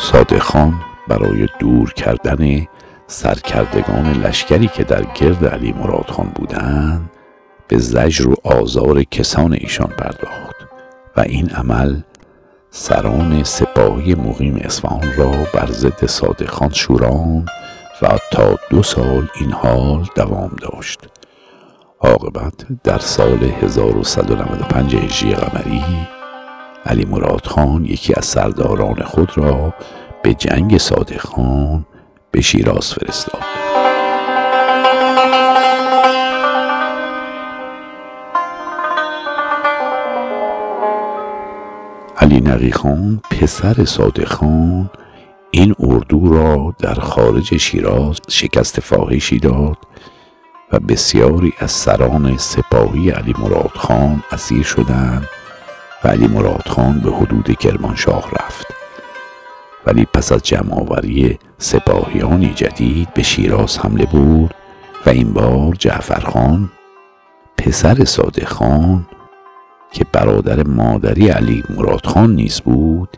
صادق 0.02 0.40
خان 0.40 0.74
برای 1.08 1.48
دور 1.60 1.94
کردن 1.94 2.68
سرکردگان 3.08 4.14
لشکری 4.14 4.68
که 4.68 4.84
در 4.84 5.04
گرد 5.16 5.46
علی 5.46 5.72
مراد 5.72 6.10
خان 6.10 6.32
بودند 6.36 7.10
به 7.68 7.78
زجر 7.78 8.28
و 8.28 8.36
آزار 8.44 9.04
کسان 9.04 9.54
ایشان 9.54 9.88
پرداخت 9.88 10.56
و 11.18 11.22
این 11.22 11.50
عمل 11.50 12.02
سران 12.70 13.44
سپاهی 13.44 14.16
مقیم 14.16 14.56
اصفهان 14.64 15.14
را 15.18 15.32
بر 15.54 15.72
ضد 15.72 16.06
صادق 16.06 16.50
خان 16.50 16.70
شوران 16.70 17.46
و 18.02 18.08
تا 18.32 18.58
دو 18.70 18.84
سال 18.84 19.28
این 19.36 19.52
حال 19.52 20.06
دوام 20.16 20.56
داشت. 20.62 21.00
عاقبت 22.00 22.66
در 22.84 23.00
سال 23.00 23.44
1195 23.44 24.96
هجری 24.96 25.36
قمری 25.36 25.84
علی 26.86 27.06
مراد 27.06 27.46
خان 27.46 27.86
یکی 27.86 28.14
از 28.14 28.26
سرداران 28.26 29.04
خود 29.04 29.38
را 29.38 29.74
به 30.24 30.34
جنگ 30.34 30.78
صادق 30.78 31.22
خان 31.22 31.86
به 32.32 32.42
شیراز 32.42 32.94
فرستاد. 32.94 33.42
علی 42.18 42.42
نقی 42.42 42.72
خان 42.72 43.22
پسر 43.32 43.86
صادق 43.86 44.28
خان 44.28 44.90
این 45.52 45.76
اردو 45.80 46.34
را 46.34 46.76
در 46.80 46.94
خارج 46.94 47.58
شیراز 47.58 48.18
شکست 48.30 48.80
فاحشی 48.80 49.40
داد 49.40 49.78
و 50.72 50.80
بسیاری 50.80 51.54
از 51.60 51.72
سران 51.72 52.38
سپاهی 52.38 53.10
علی 53.10 53.36
مراد 53.40 53.72
خان 53.76 54.24
اسیر 54.32 54.64
شدند 54.64 55.28
و 56.04 56.08
علی 56.08 56.28
مراد 56.28 56.68
خان 56.68 57.00
به 57.00 57.12
حدود 57.12 57.58
کرمانشاه 57.60 58.32
رفت. 58.32 58.68
ولی 59.86 60.06
پس 60.06 60.32
از 60.32 60.44
جمعآوری 60.44 61.40
سپاهیانی 61.58 62.54
جدید 62.54 63.14
به 63.14 63.24
شیراز 63.24 63.80
حمله 63.80 64.06
بود 64.06 64.54
و 65.06 65.10
این 65.10 65.34
بار 65.34 65.76
جعفر 65.80 66.20
خان 66.20 66.70
پسر 67.58 68.06
صادق 68.06 68.48
خان 68.48 69.06
که 69.92 70.06
برادر 70.12 70.64
مادری 70.64 71.30
علی 71.30 71.64
مراد 71.70 72.06
خان 72.06 72.36
نیز 72.36 72.62
بود 72.62 73.18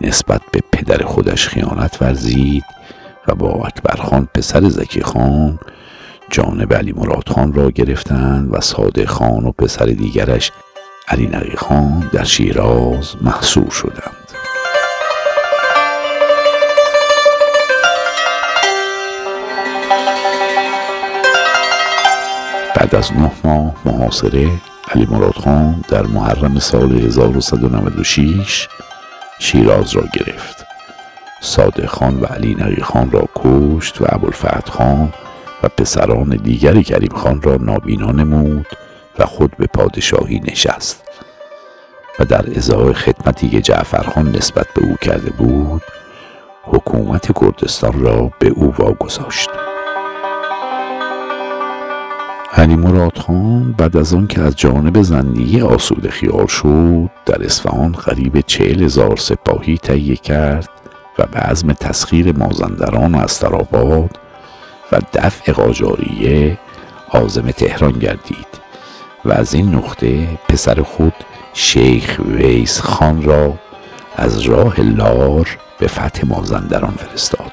نسبت 0.00 0.42
به 0.52 0.60
پدر 0.72 1.04
خودش 1.04 1.48
خیانت 1.48 2.02
ورزید 2.02 2.64
و 3.28 3.34
با 3.34 3.50
اکبر 3.50 4.02
خان 4.02 4.28
پسر 4.34 4.68
زکی 4.68 5.02
خان 5.02 5.58
جانب 6.30 6.74
علی 6.74 6.92
مراد 6.92 7.28
خان 7.28 7.52
را 7.52 7.70
گرفتند 7.70 8.54
و 8.54 8.60
صادق 8.60 9.04
خان 9.04 9.44
و 9.44 9.52
پسر 9.52 9.84
دیگرش 9.84 10.52
علی 11.08 11.26
نقی 11.26 11.56
خان 11.56 12.10
در 12.12 12.24
شیراز 12.24 13.14
محصور 13.20 13.70
شدند. 13.70 14.16
بعد 22.76 22.94
از 22.94 23.12
نه 23.12 23.30
ماه 23.44 23.74
محاصره 23.84 24.48
علی 24.94 25.06
مراد 25.06 25.34
خان 25.34 25.84
در 25.88 26.02
محرم 26.02 26.58
سال 26.58 26.92
1196 26.92 28.68
شیراز 29.38 29.96
را 29.96 30.02
گرفت. 30.12 30.66
صادق 31.40 31.86
خان 31.86 32.20
و 32.20 32.24
علی 32.26 32.54
نقی 32.54 32.82
خان 32.82 33.10
را 33.10 33.28
کشت 33.36 34.02
و 34.02 34.04
ابوالفتح 34.08 34.70
خان 34.70 35.12
و 35.62 35.68
پسران 35.68 36.28
دیگر 36.28 36.82
کریم 36.82 37.12
خان 37.14 37.42
را 37.42 37.56
نابینا 37.56 38.12
نمود 38.12 38.66
و 39.18 39.26
خود 39.26 39.56
به 39.56 39.66
پادشاهی 39.66 40.40
نشست. 40.44 41.04
و 42.18 42.24
در 42.24 42.44
ازای 42.56 42.94
خدمتی 42.94 43.48
که 43.48 43.60
جعفر 43.60 44.02
خان 44.02 44.36
نسبت 44.36 44.66
به 44.74 44.86
او 44.86 44.96
کرده 44.96 45.30
بود 45.30 45.82
حکومت 46.62 47.40
کردستان 47.40 48.00
را 48.00 48.30
به 48.38 48.48
او 48.48 48.74
واگذاشت. 48.78 49.50
علی 52.52 52.76
مراد 52.76 53.18
خان 53.18 53.72
بعد 53.72 53.96
از 53.96 54.14
آن 54.14 54.26
که 54.26 54.40
از 54.40 54.56
جانب 54.56 55.02
زندگی 55.02 55.60
آسوده 55.60 56.10
خیال 56.10 56.46
شد 56.46 57.10
در 57.26 57.44
اصفهان 57.44 57.92
قریب 57.92 58.40
چهل 58.40 58.82
هزار 58.82 59.16
سپاهی 59.16 59.78
تهیه 59.78 60.16
کرد 60.16 60.68
و 61.18 61.26
به 61.26 61.38
عزم 61.38 61.72
تسخیر 61.72 62.36
مازندران 62.36 63.14
و 63.14 63.18
استراباد 63.18 64.18
و 64.92 65.00
دفع 65.12 65.52
قاجاریه 65.52 66.58
عازم 67.10 67.50
تهران 67.50 67.92
گردید. 67.92 68.51
و 69.24 69.32
از 69.32 69.54
این 69.54 69.74
نقطه 69.74 70.38
پسر 70.48 70.82
خود 70.82 71.14
شیخ 71.52 72.20
ویس 72.28 72.80
خان 72.80 73.22
را 73.22 73.54
از 74.16 74.40
راه 74.40 74.80
لار 74.80 75.58
به 75.78 75.86
فتح 75.86 76.26
مازندران 76.26 76.94
فرستاد. 76.94 77.52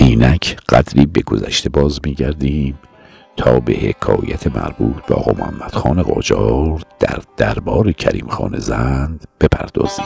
اینک 0.00 0.56
قدری 0.68 1.06
به 1.06 1.22
گذشته 1.22 1.68
باز 1.68 2.00
میگردیم 2.04 2.78
تا 3.36 3.60
به 3.60 3.72
حکایت 3.72 4.56
مربوط 4.56 5.06
به 5.06 5.14
آقا 5.14 5.32
محمد 5.32 5.72
خان 5.72 6.02
قاجار 6.02 6.82
در 6.98 7.18
دربار 7.36 7.92
کریم 7.92 8.26
خان 8.28 8.58
زند 8.58 9.24
بپردازیم. 9.40 10.04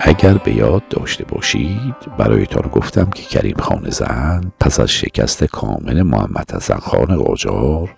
اگر 0.00 0.34
به 0.34 0.56
یاد 0.56 0.88
داشته 0.88 1.24
باشید 1.24 2.16
برایتان 2.18 2.70
گفتم 2.70 3.10
که 3.10 3.22
کریم 3.22 3.56
خان 3.58 3.90
زند 3.90 4.52
پس 4.60 4.80
از 4.80 4.90
شکست 4.90 5.44
کامل 5.44 6.02
محمد 6.02 6.52
حسن 6.54 6.78
خان 6.78 7.16
قاجار 7.16 7.96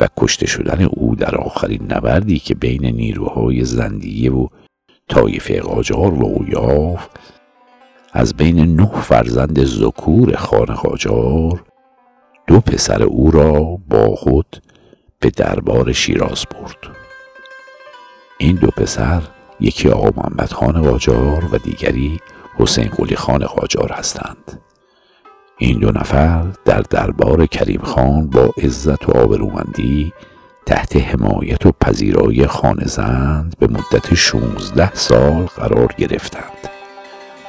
و 0.00 0.08
کشته 0.16 0.46
شدن 0.46 0.82
او 0.84 1.14
در 1.14 1.36
آخرین 1.36 1.92
نبردی 1.92 2.38
که 2.38 2.54
بین 2.54 2.86
نیروهای 2.86 3.64
زندیه 3.64 4.32
و 4.32 4.46
طایفه 5.08 5.60
قاجار 5.60 6.14
و 6.14 6.44
یافت 6.48 7.10
از 8.18 8.34
بین 8.34 8.76
نه 8.76 9.00
فرزند 9.00 9.64
زکور 9.64 10.36
خان 10.36 10.66
قاجار 10.66 11.64
دو 12.46 12.60
پسر 12.60 13.02
او 13.02 13.30
را 13.30 13.78
با 13.88 14.16
خود 14.16 14.62
به 15.20 15.30
دربار 15.30 15.92
شیراز 15.92 16.44
برد. 16.50 16.96
این 18.38 18.56
دو 18.56 18.66
پسر 18.66 19.22
یکی 19.60 19.88
آقا 19.88 20.10
محمد 20.16 20.52
خان 20.52 20.82
قاجار 20.82 21.44
و 21.52 21.58
دیگری 21.58 22.20
حسین 22.58 22.88
قلی 22.88 23.16
خان 23.16 23.44
قاجار 23.46 23.92
هستند. 23.92 24.60
این 25.58 25.78
دو 25.78 25.90
نفر 25.90 26.44
در 26.64 26.80
دربار 26.80 27.46
کریم 27.46 27.80
خان 27.82 28.26
با 28.26 28.50
عزت 28.62 29.08
و 29.08 29.18
آبرومندی 29.18 30.12
تحت 30.66 30.96
حمایت 30.96 31.66
و 31.66 31.72
پذیرایی 31.80 32.46
خانزند 32.46 33.56
به 33.58 33.66
مدت 33.66 34.14
16 34.14 34.94
سال 34.94 35.42
قرار 35.42 35.94
گرفتند. 35.98 36.75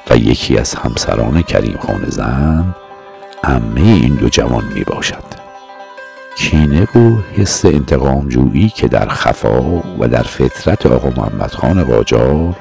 و 0.09 0.17
یکی 0.17 0.57
از 0.57 0.75
همسران 0.75 1.41
کریم 1.41 1.77
خانزند 1.77 2.75
امه 3.43 3.81
این 3.81 4.15
دو 4.15 4.29
جوان 4.29 4.63
می 4.75 4.83
باشد. 4.83 5.23
کینه 6.37 6.83
و 6.83 7.21
حس 7.35 7.65
انتقامجویی 7.65 8.69
که 8.69 8.87
در 8.87 9.07
خفا 9.07 9.61
و 9.99 10.07
در 10.07 10.23
فطرت 10.23 10.85
آقا 10.85 11.09
محمد 11.09 11.51
خان 11.51 11.83
قاجار 11.83 12.55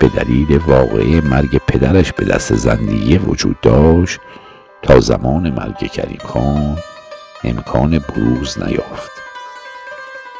به 0.00 0.08
دلیل 0.08 0.56
واقعه 0.66 1.20
مرگ 1.20 1.60
پدرش 1.66 2.12
به 2.12 2.24
دست 2.24 2.54
زندیه 2.54 3.18
وجود 3.18 3.60
داشت 3.60 4.20
تا 4.82 5.00
زمان 5.00 5.50
مرگ 5.50 5.90
کریم 5.90 6.20
خان 6.24 6.76
امکان 7.44 7.98
بروز 7.98 8.62
نیافت. 8.62 9.10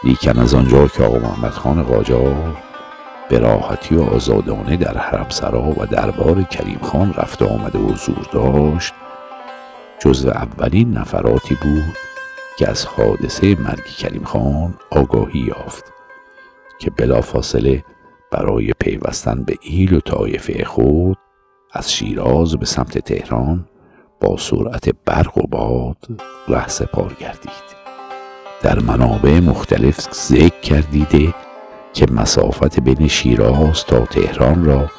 لیکن 0.04 0.38
از 0.38 0.54
آنجا 0.54 0.88
که 0.88 1.02
آقا 1.02 1.18
محمد 1.18 1.50
خان 1.50 1.82
قاجار 1.82 2.56
به 3.32 3.38
و 3.90 4.02
آزادانه 4.14 4.76
در 4.76 4.98
حرمسرا 4.98 5.62
و 5.62 5.86
دربار 5.90 6.42
کریم 6.42 6.78
خان 6.82 7.14
رفته 7.14 7.44
آمده 7.44 7.78
و 7.78 7.92
حضور 7.92 8.26
داشت. 8.32 8.94
جزو 9.98 10.28
اولین 10.28 10.90
نفراتی 10.90 11.54
بود 11.54 11.96
که 12.58 12.70
از 12.70 12.84
حادثه 12.84 13.54
مرگ 13.54 13.84
کریم 13.84 14.24
خان 14.24 14.74
آگاهی 14.90 15.40
یافت 15.40 15.92
که 16.78 16.90
بلافاصله 16.90 17.84
برای 18.32 18.72
پیوستن 18.80 19.42
به 19.42 19.56
ایل 19.60 19.94
و 19.94 20.00
طایفه 20.00 20.64
خود 20.64 21.18
از 21.72 21.92
شیراز 21.92 22.56
به 22.56 22.66
سمت 22.66 22.98
تهران 22.98 23.68
با 24.20 24.36
سرعت 24.36 24.88
برق 25.04 25.38
و 25.38 25.42
باد 25.42 25.96
ره 26.48 26.68
سپار 26.68 27.16
گردید. 27.20 27.72
در 28.62 28.78
منابع 28.78 29.40
مختلف 29.40 30.00
ذکر 30.14 30.60
کردیده 30.60 31.34
که 31.92 32.06
مسافت 32.10 32.80
بین 32.80 33.08
شیراز 33.08 33.84
تا 33.84 34.00
تهران 34.00 34.64
را 34.64 34.90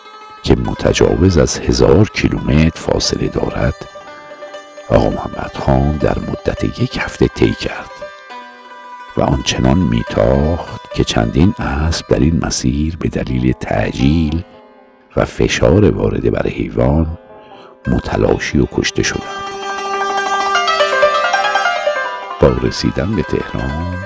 که 0.43 0.55
متجاوز 0.55 1.37
از 1.37 1.59
هزار 1.59 2.09
کیلومتر 2.09 2.79
فاصله 2.79 3.27
دارد 3.27 3.75
آقا 4.89 5.09
محمد 5.09 5.51
خان 5.53 5.97
در 5.97 6.19
مدت 6.19 6.81
یک 6.81 6.97
هفته 6.97 7.27
طی 7.27 7.51
کرد 7.51 7.89
و 9.17 9.21
آنچنان 9.21 9.77
میتاخت 9.77 10.93
که 10.93 11.03
چندین 11.03 11.53
اسب 11.59 12.07
در 12.07 12.19
این 12.19 12.39
مسیر 12.45 12.97
به 12.97 13.09
دلیل 13.09 13.51
تعجیل 13.51 14.43
و 15.15 15.25
فشار 15.25 15.91
وارده 15.91 16.31
بر 16.31 16.47
حیوان 16.47 17.17
متلاشی 17.87 18.59
و 18.59 18.65
کشته 18.71 19.03
شدند. 19.03 19.43
با 22.41 22.47
رسیدن 22.63 23.15
به 23.15 23.23
تهران 23.23 23.97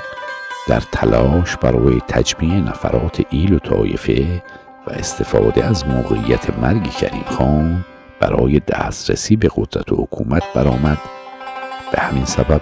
در 0.67 0.80
تلاش 0.91 1.58
برای 1.58 2.01
تجمیع 2.08 2.60
نفرات 2.60 3.21
ایل 3.30 3.53
و 3.53 3.60
طایفه 3.60 4.43
و 4.88 4.91
استفاده 4.91 5.65
از 5.65 5.88
موقعیت 5.88 6.60
مرگ 6.60 6.84
کریم 6.91 7.23
خان 7.25 7.86
برای 8.19 8.60
دسترسی 8.60 9.36
به 9.36 9.49
قدرت 9.56 9.91
و 9.91 9.95
حکومت 9.95 10.43
برآمد. 10.56 10.97
به 11.91 12.01
همین 12.01 12.25
سبب 12.25 12.62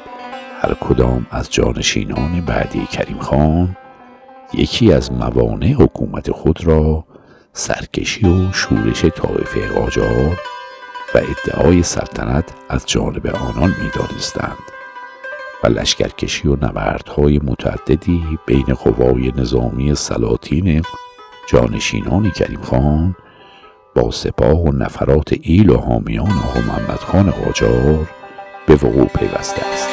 هر 0.61 0.73
کدام 0.73 1.25
از 1.31 1.51
جانشینان 1.51 2.41
بعدی 2.41 2.85
کریم 2.85 3.19
خان 3.19 3.77
یکی 4.53 4.93
از 4.93 5.11
موانع 5.11 5.73
حکومت 5.73 6.31
خود 6.31 6.67
را 6.67 7.05
سرکشی 7.53 8.27
و 8.27 8.51
شورش 8.51 9.05
طایفه 9.05 9.67
قاجار 9.67 10.39
و 11.15 11.17
ادعای 11.17 11.83
سلطنت 11.83 12.49
از 12.69 12.85
جانب 12.85 13.27
آنان 13.27 13.75
می‌دانستند. 13.83 14.74
لشکرکشی 15.67 16.47
و 16.47 16.55
نبردهای 16.55 17.39
متعددی 17.43 18.39
بین 18.45 18.65
قوای 18.65 19.33
نظامی 19.37 19.95
سلاطین 19.95 20.81
جانشینان 21.47 22.31
کریم 22.31 22.61
خان 22.61 23.15
با 23.95 24.11
سپاه 24.11 24.61
و 24.61 24.71
نفرات 24.71 25.35
ایل 25.41 25.69
و 25.69 25.77
حامیان 25.77 26.31
آقا 26.31 26.59
محمد 26.59 26.99
خان 26.99 27.31
قاجار 27.31 28.09
به 28.67 28.73
وقوع 28.73 29.05
پیوسته 29.07 29.61
است. 29.73 29.89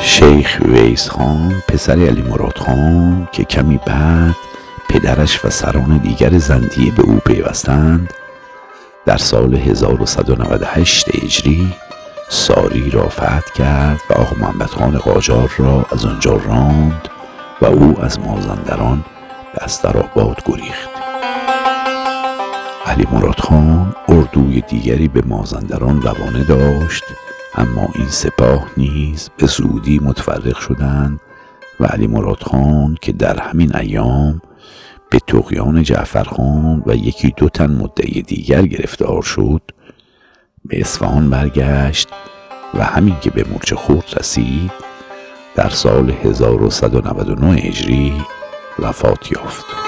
شیخ 0.00 0.60
ویس 0.64 1.08
خان 1.08 1.62
پسر 1.68 1.92
علی 1.92 2.22
مراد 2.22 2.58
خان 2.58 3.28
که 3.32 3.44
کمی 3.44 3.78
بعد 3.86 4.53
پدرش 4.94 5.44
و 5.44 5.50
سران 5.50 5.98
دیگر 5.98 6.38
زندیه 6.38 6.92
به 6.92 7.02
او 7.02 7.18
پیوستند. 7.26 8.14
در 9.06 9.16
سال 9.16 9.54
1198 9.54 11.14
هجری 11.14 11.74
ساری 12.28 12.90
را 12.90 13.08
فتح 13.08 13.52
کرد 13.54 14.00
و 14.10 14.12
آقا 14.12 14.36
محمد 14.40 14.66
خان 14.66 14.98
قاجار 14.98 15.52
را 15.58 15.86
از 15.92 16.04
آنجا 16.04 16.36
راند 16.36 17.08
و 17.62 17.66
او 17.66 18.00
از 18.00 18.20
مازندران 18.20 19.04
به 19.54 19.64
استراباد 19.64 20.42
گریخت. 20.46 20.88
علی 22.86 23.06
مراد 23.12 23.40
خان 23.40 23.94
اردوی 24.08 24.60
دیگری 24.60 25.08
به 25.08 25.22
مازندران 25.26 26.02
روانه 26.02 26.44
داشت 26.44 27.04
اما 27.54 27.88
این 27.94 28.08
سپاه 28.08 28.66
نیز 28.76 29.30
به 29.36 29.46
زودی 29.46 29.98
متفرق 29.98 30.58
شدند 30.58 31.20
و 31.80 31.84
علی 31.84 32.06
مراد 32.06 32.42
خان 32.42 32.98
که 33.00 33.12
در 33.12 33.40
همین 33.40 33.76
ایام 33.76 34.40
به 35.10 35.18
تقیان 35.18 35.82
جعفر 35.82 36.24
خان 36.24 36.82
و 36.86 36.94
یکی 36.94 37.34
دو 37.36 37.48
تن 37.48 37.70
مدعی 37.70 38.22
دیگر 38.22 38.66
گرفتار 38.66 39.22
شد. 39.22 39.62
به 40.64 40.80
اصفهان 40.80 41.30
برگشت 41.30 42.08
و 42.74 42.84
همین 42.84 43.16
که 43.20 43.30
به 43.30 43.44
مورچه 43.50 43.76
خورد 43.76 44.14
رسید 44.18 44.72
در 45.54 45.68
سال 45.68 46.10
1199 46.10 47.52
هجری 47.52 48.12
وفات 48.78 49.32
یافت. 49.32 49.83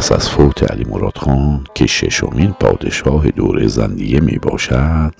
پس 0.00 0.12
از 0.12 0.30
فوت 0.30 0.70
علی 0.70 0.84
مراد 0.84 1.18
خان 1.18 1.64
که 1.74 1.86
ششمین 1.86 2.52
پادشاه 2.52 3.30
دوره 3.30 3.68
زندیه 3.68 4.20
می 4.20 4.38
باشد 4.38 5.14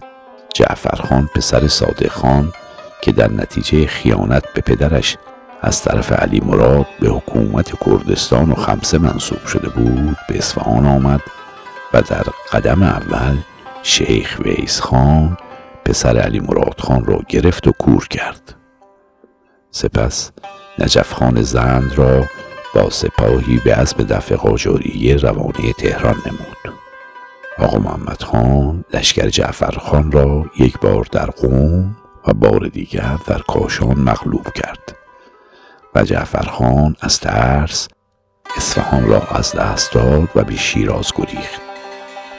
جعفر 0.54 1.02
خان 1.02 1.28
پسر 1.34 1.68
صادق 1.68 2.08
خان 2.08 2.52
که 3.02 3.12
در 3.12 3.32
نتیجه 3.32 3.86
خیانت 3.86 4.44
به 4.54 4.60
پدرش 4.60 5.16
از 5.62 5.82
طرف 5.82 6.12
علی 6.12 6.40
مراد 6.40 6.86
به 7.00 7.08
حکومت 7.08 7.84
کردستان 7.84 8.50
و 8.50 8.54
خمسه 8.54 8.98
منصوب 8.98 9.46
شده 9.46 9.68
بود 9.68 10.16
به 10.28 10.38
اصفهان 10.38 10.86
آمد 10.86 11.20
و 11.94 12.02
در 12.02 12.24
قدم 12.52 12.82
اول 12.82 13.36
شیخ 13.82 14.40
ویس 14.44 14.80
خان 14.80 15.36
پسر 15.84 16.18
علی 16.18 16.40
مراد 16.40 16.80
خان 16.80 17.04
را 17.04 17.20
گرفت 17.28 17.66
و 17.66 17.72
کور 17.72 18.08
کرد. 18.08 18.54
سپس 19.70 20.30
نجف 20.78 21.12
خان 21.12 21.42
زند 21.42 21.92
را 21.96 22.24
با 22.74 22.90
سپاهی 22.90 23.60
به 23.64 23.74
اسب 23.74 24.06
دفع 24.06 24.34
قاجاریه 24.34 25.16
روانه 25.16 25.72
تهران 25.72 26.22
نمود. 26.26 26.80
آقا 27.58 27.78
محمد 27.78 28.22
خان 28.22 28.84
لشکر 28.94 29.28
جعفر 29.28 29.78
خان 29.78 30.12
را 30.12 30.44
یک 30.58 30.78
بار 30.78 31.06
در 31.12 31.26
قوم 31.26 31.96
و 32.26 32.32
بار 32.32 32.68
دیگر 32.68 33.18
در 33.26 33.38
کاشان 33.38 33.98
مغلوب 33.98 34.52
کرد 34.52 34.96
و 35.94 36.02
جعفر 36.02 36.42
خان 36.42 36.96
از 37.00 37.20
ترس 37.20 37.88
اصفهان 38.56 39.06
را 39.06 39.22
از 39.22 39.52
دست 39.52 39.92
داد 39.92 40.28
و 40.34 40.44
به 40.44 40.56
شیراز 40.56 41.12
گریخت 41.16 41.60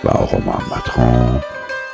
و 0.04 0.10
آقا 0.10 0.38
محمد 0.38 0.88
خان 0.88 1.42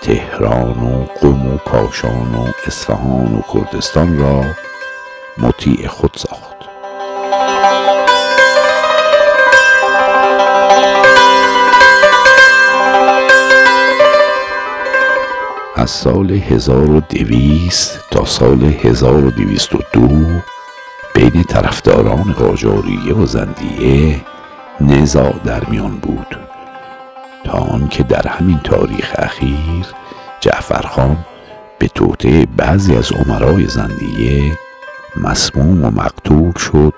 تهران 0.02 0.84
و 0.84 1.06
قم 1.21 1.54
و 1.54 1.58
کاشان 1.58 2.36
و 2.36 2.52
اصفهان 2.67 3.36
و 3.36 3.41
کردستان 3.54 4.19
را 4.19 4.43
مطیع 5.38 5.88
خود 5.88 6.12
ساخت. 6.17 6.56
از 15.77 15.89
سال 15.89 16.31
1200 16.31 18.09
تا 18.11 18.25
سال 18.25 18.63
1202 18.63 20.41
بین 21.15 21.43
طرفداران 21.43 22.33
قاجاریه 22.33 23.13
و 23.13 23.25
زندیه 23.25 24.21
نزاع 24.81 25.33
در 25.45 25.65
میان 25.65 25.97
بود. 25.97 26.39
تا 27.43 27.57
آنکه 27.57 28.03
در 28.03 28.27
همین 28.27 28.59
تاریخ 28.63 29.15
اخیر 29.15 29.85
جعفرخان 30.39 31.17
به 31.79 31.87
توطعه 31.87 32.45
بعضی 32.57 32.95
از 32.95 33.11
عمرای 33.11 33.67
زندیه 33.67 34.57
مسموم 35.15 35.85
و 35.85 35.91
مقتول 35.91 36.53
شد 36.53 36.93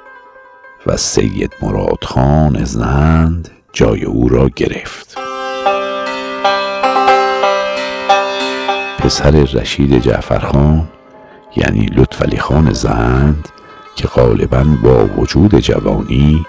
و 0.85 0.97
سید 0.97 1.53
مراد 1.61 2.03
خان 2.03 2.63
زند 2.63 3.49
جای 3.73 4.05
او 4.05 4.29
را 4.29 4.49
گرفت. 4.49 5.28
پسر 9.09 9.31
رشید 9.31 10.01
جعفرخان 10.01 10.87
یعنی 11.55 11.85
لطفعلی 11.85 12.37
خان 12.37 12.73
زند 12.73 13.49
که 13.95 14.07
غالبا 14.07 14.63
با 14.83 15.05
وجود 15.05 15.59
جوانی 15.59 16.45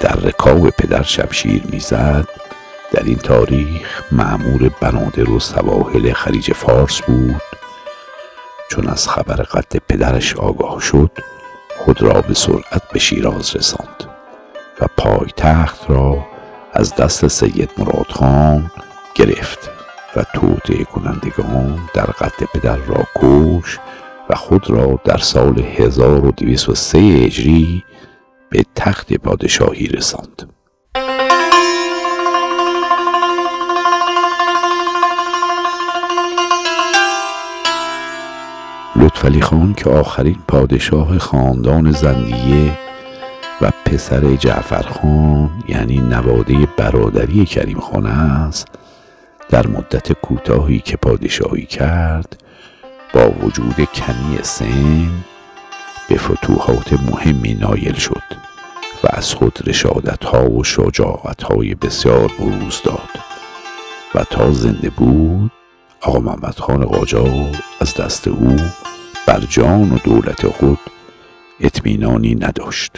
در 0.00 0.14
رکاب 0.14 0.70
پدر 0.70 1.02
شمشیر 1.02 1.62
می‌زد. 1.70 2.28
در 2.92 3.02
این 3.04 3.16
تاریخ 3.16 4.02
معمور 4.12 4.70
بنادر 4.80 5.30
و 5.30 5.40
سواحل 5.40 6.12
خلیج 6.12 6.52
فارس 6.52 7.02
بود. 7.02 7.42
چون 8.70 8.88
از 8.88 9.08
خبر 9.08 9.36
قتل 9.36 9.78
پدرش 9.88 10.36
آگاه 10.36 10.80
شد 10.80 11.10
خود 11.76 12.02
را 12.02 12.20
به 12.20 12.34
سرعت 12.34 12.82
به 12.92 12.98
شیراز 12.98 13.56
رساند 13.56 14.04
و 14.80 14.86
پایتخت 14.96 15.90
را 15.90 16.26
از 16.72 16.94
دست 16.94 17.28
سید 17.28 17.70
مراد 17.78 18.06
خان 18.10 18.70
گرفت. 19.14 19.77
توطعه 20.34 20.84
کنندگان 20.84 21.78
در 21.94 22.06
قتل 22.06 22.46
پدر 22.54 22.76
را 22.76 23.04
کش 23.16 23.78
و 24.30 24.34
خود 24.34 24.70
را 24.70 25.00
در 25.04 25.18
سال 25.18 25.58
1203 25.58 26.98
هجری 26.98 27.84
به 28.50 28.64
تخت 28.74 29.14
پادشاهی 29.14 29.86
رساند. 29.86 30.52
لطفعلی 38.96 39.40
خان 39.40 39.74
که 39.74 39.90
آخرین 39.90 40.38
پادشاه 40.48 41.18
خاندان 41.18 41.92
زندیه 41.92 42.78
و 43.60 43.70
پسر 43.84 44.36
جعفر 44.36 44.82
خان 44.82 45.50
یعنی 45.68 45.98
نواده 45.98 46.68
برادری 46.76 47.44
کریم 47.44 47.80
خان 47.80 48.06
است 48.06 48.77
در 49.50 49.66
مدت 49.66 50.12
کوتاهی 50.12 50.78
که 50.78 50.96
پادشاهی 50.96 51.66
کرد 51.66 52.42
با 53.14 53.30
وجود 53.30 53.80
کمی 53.94 54.38
سن 54.42 55.10
به 56.08 56.16
فتوحات 56.16 56.92
مهمی 56.92 57.54
نایل 57.54 57.94
شد 57.94 58.22
و 59.04 59.06
از 59.10 59.34
خود 59.34 59.58
رشادت 59.66 60.24
ها 60.24 60.50
و 60.50 60.64
شجاعت 60.64 61.42
های 61.42 61.74
بسیار 61.74 62.32
بروز 62.38 62.82
داد 62.84 63.08
و 64.14 64.24
تا 64.24 64.52
زنده 64.52 64.90
بود 64.90 65.50
آقا 66.00 66.18
محمد 66.18 66.58
خان 66.58 66.86
از 67.80 67.94
دست 67.94 68.28
او 68.28 68.56
بر 69.26 69.40
جان 69.40 69.92
و 69.92 69.98
دولت 69.98 70.46
خود 70.46 70.78
اطمینانی 71.60 72.34
نداشت. 72.34 72.92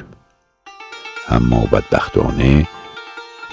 اما 1.28 1.60
بدبختانه 1.72 2.66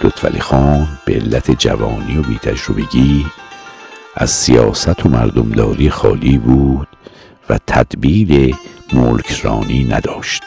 لطفعلی 0.04 0.40
خان 0.40 0.88
به 1.06 1.14
علت 1.14 1.52
جوانی 1.52 2.18
و 2.18 2.22
بیتجربگی 2.22 3.26
از 4.16 4.30
سیاست 4.30 5.06
و 5.06 5.10
مردمداری 5.10 5.90
خالی 5.90 6.38
بود 6.38 6.88
و 7.50 7.60
تدبیر 7.68 8.56
ملکرانی 8.94 9.84
نداشت 9.84 10.44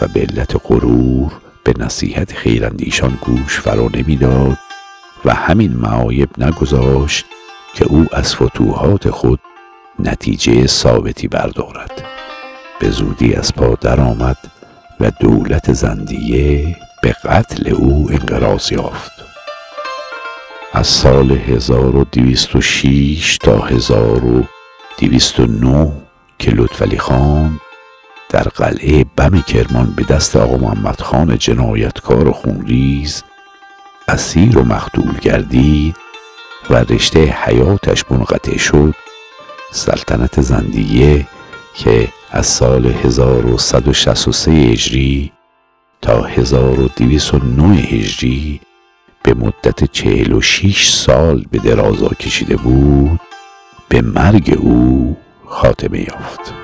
و 0.00 0.08
به 0.08 0.20
علت 0.20 0.56
غرور 0.64 1.32
به 1.64 1.74
نصیحت 1.78 2.32
خیراندیشان 2.32 3.18
گوش 3.20 3.60
فرا 3.60 3.88
نمی‌داد 3.94 4.58
و 5.24 5.34
همین 5.34 5.72
معایب 5.72 6.28
نگذاشت 6.38 7.24
که 7.74 7.84
او 7.84 8.06
از 8.12 8.34
فتوحات 8.34 9.10
خود 9.10 9.40
نتیجه 9.98 10.66
ثابتی 10.66 11.28
بردارد. 11.28 12.04
به 12.80 12.90
زودی 12.90 13.34
از 13.34 13.54
پا 13.54 13.74
درآمد 13.74 14.38
و 15.00 15.10
دولت 15.20 15.72
زندیه 15.72 16.76
به 17.04 17.12
قتل 17.12 17.68
او 17.68 18.08
انقراض 18.10 18.72
یافت. 18.72 19.12
از 20.72 20.86
سال 20.86 21.32
1206 21.32 23.38
تا 23.38 23.58
1209 23.58 25.92
که 26.38 26.50
لطفعلی 26.50 26.98
خان 26.98 27.60
در 28.28 28.42
قلعه 28.42 29.04
بم 29.16 29.40
کرمان 29.40 29.92
به 29.96 30.02
دست 30.02 30.36
آقا 30.36 30.56
محمد 30.56 31.00
خان 31.00 31.38
جنایتکار 31.38 32.28
و 32.28 32.32
خونریز 32.32 33.22
اسیر 34.08 34.58
و 34.58 34.64
مختول 34.64 35.16
گردید 35.22 35.96
و 36.70 36.74
رشته 36.74 37.20
حیاتش 37.20 38.04
منقطع 38.10 38.58
شد 38.58 38.94
سلطنت 39.72 40.40
زندیه 40.40 41.26
که 41.74 42.08
از 42.30 42.46
سال 42.46 42.86
1163 42.86 44.50
هجری 44.50 45.33
تا 46.04 46.22
1209 46.22 47.76
هجری 47.76 48.60
به 49.22 49.34
مدت 49.34 49.84
46 49.92 50.88
سال 50.88 51.44
به 51.50 51.58
درازا 51.58 52.08
کشیده 52.08 52.56
بود 52.56 53.20
به 53.88 54.02
مرگ 54.02 54.58
او 54.60 55.16
خاتمه 55.46 56.00
یافت. 56.00 56.54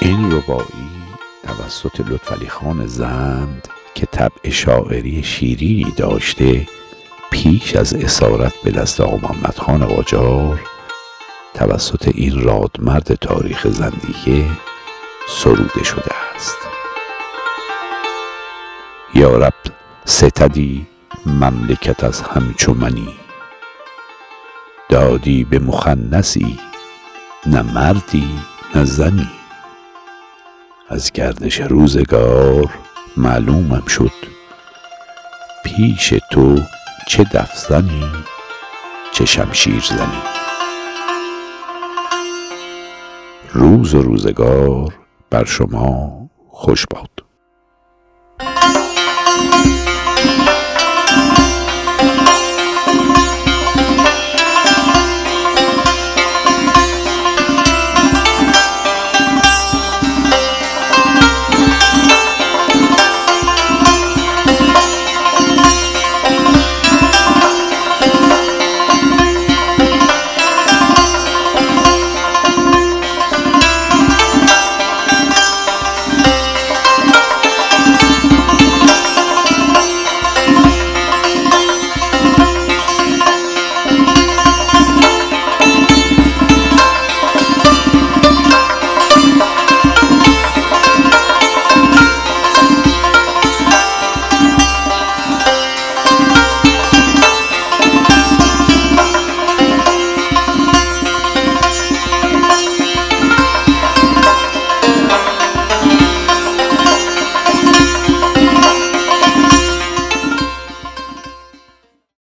این 0.00 0.32
ربایی 0.32 0.88
توسط 1.42 2.00
لطفعلی 2.00 2.48
خان 2.48 2.86
زند 2.86 3.68
که 3.94 4.06
طبع 4.06 4.50
شاعری 4.50 5.22
شیرینی 5.22 5.92
داشته 5.96 6.66
پیش 7.30 7.76
از 7.76 7.94
اسارت 7.94 8.52
به 8.64 8.70
دست 8.70 9.00
آقا 9.00 9.16
محمد 9.16 9.54
خان 9.58 9.86
قاجار 9.86 10.60
توسط 11.54 12.08
این 12.14 12.42
رادمرد 12.42 13.14
تاریخ 13.14 13.66
زندیه 13.68 14.44
سروده 15.28 15.84
شده 15.84 16.14
است. 16.34 16.56
یا 19.14 19.36
رب 19.36 19.54
ستدی 20.04 20.86
مملکت 21.26 22.04
از 22.04 22.20
همچو 22.20 22.74
منی. 22.74 23.14
دادی 24.88 25.44
به 25.44 25.58
مخنسی 25.58 26.58
نه 27.46 27.62
مردی 27.62 28.38
نه 28.74 28.84
زنی. 28.84 29.30
از 30.88 31.12
گردش 31.12 31.60
روزگار 31.60 32.70
معلومم 33.16 33.86
شد 33.86 34.12
پیش 35.64 36.14
تو 36.30 36.58
چه 37.06 37.24
دف 37.24 37.56
زنی 37.56 38.12
چه 39.12 39.24
شمشیر 39.24 39.80
زنی. 39.80 40.22
روز 43.52 43.94
و 43.94 44.02
روزگار 44.02 45.07
بر 45.30 45.44
شما 45.44 46.30
خوش 46.48 46.86
باد. 46.86 47.10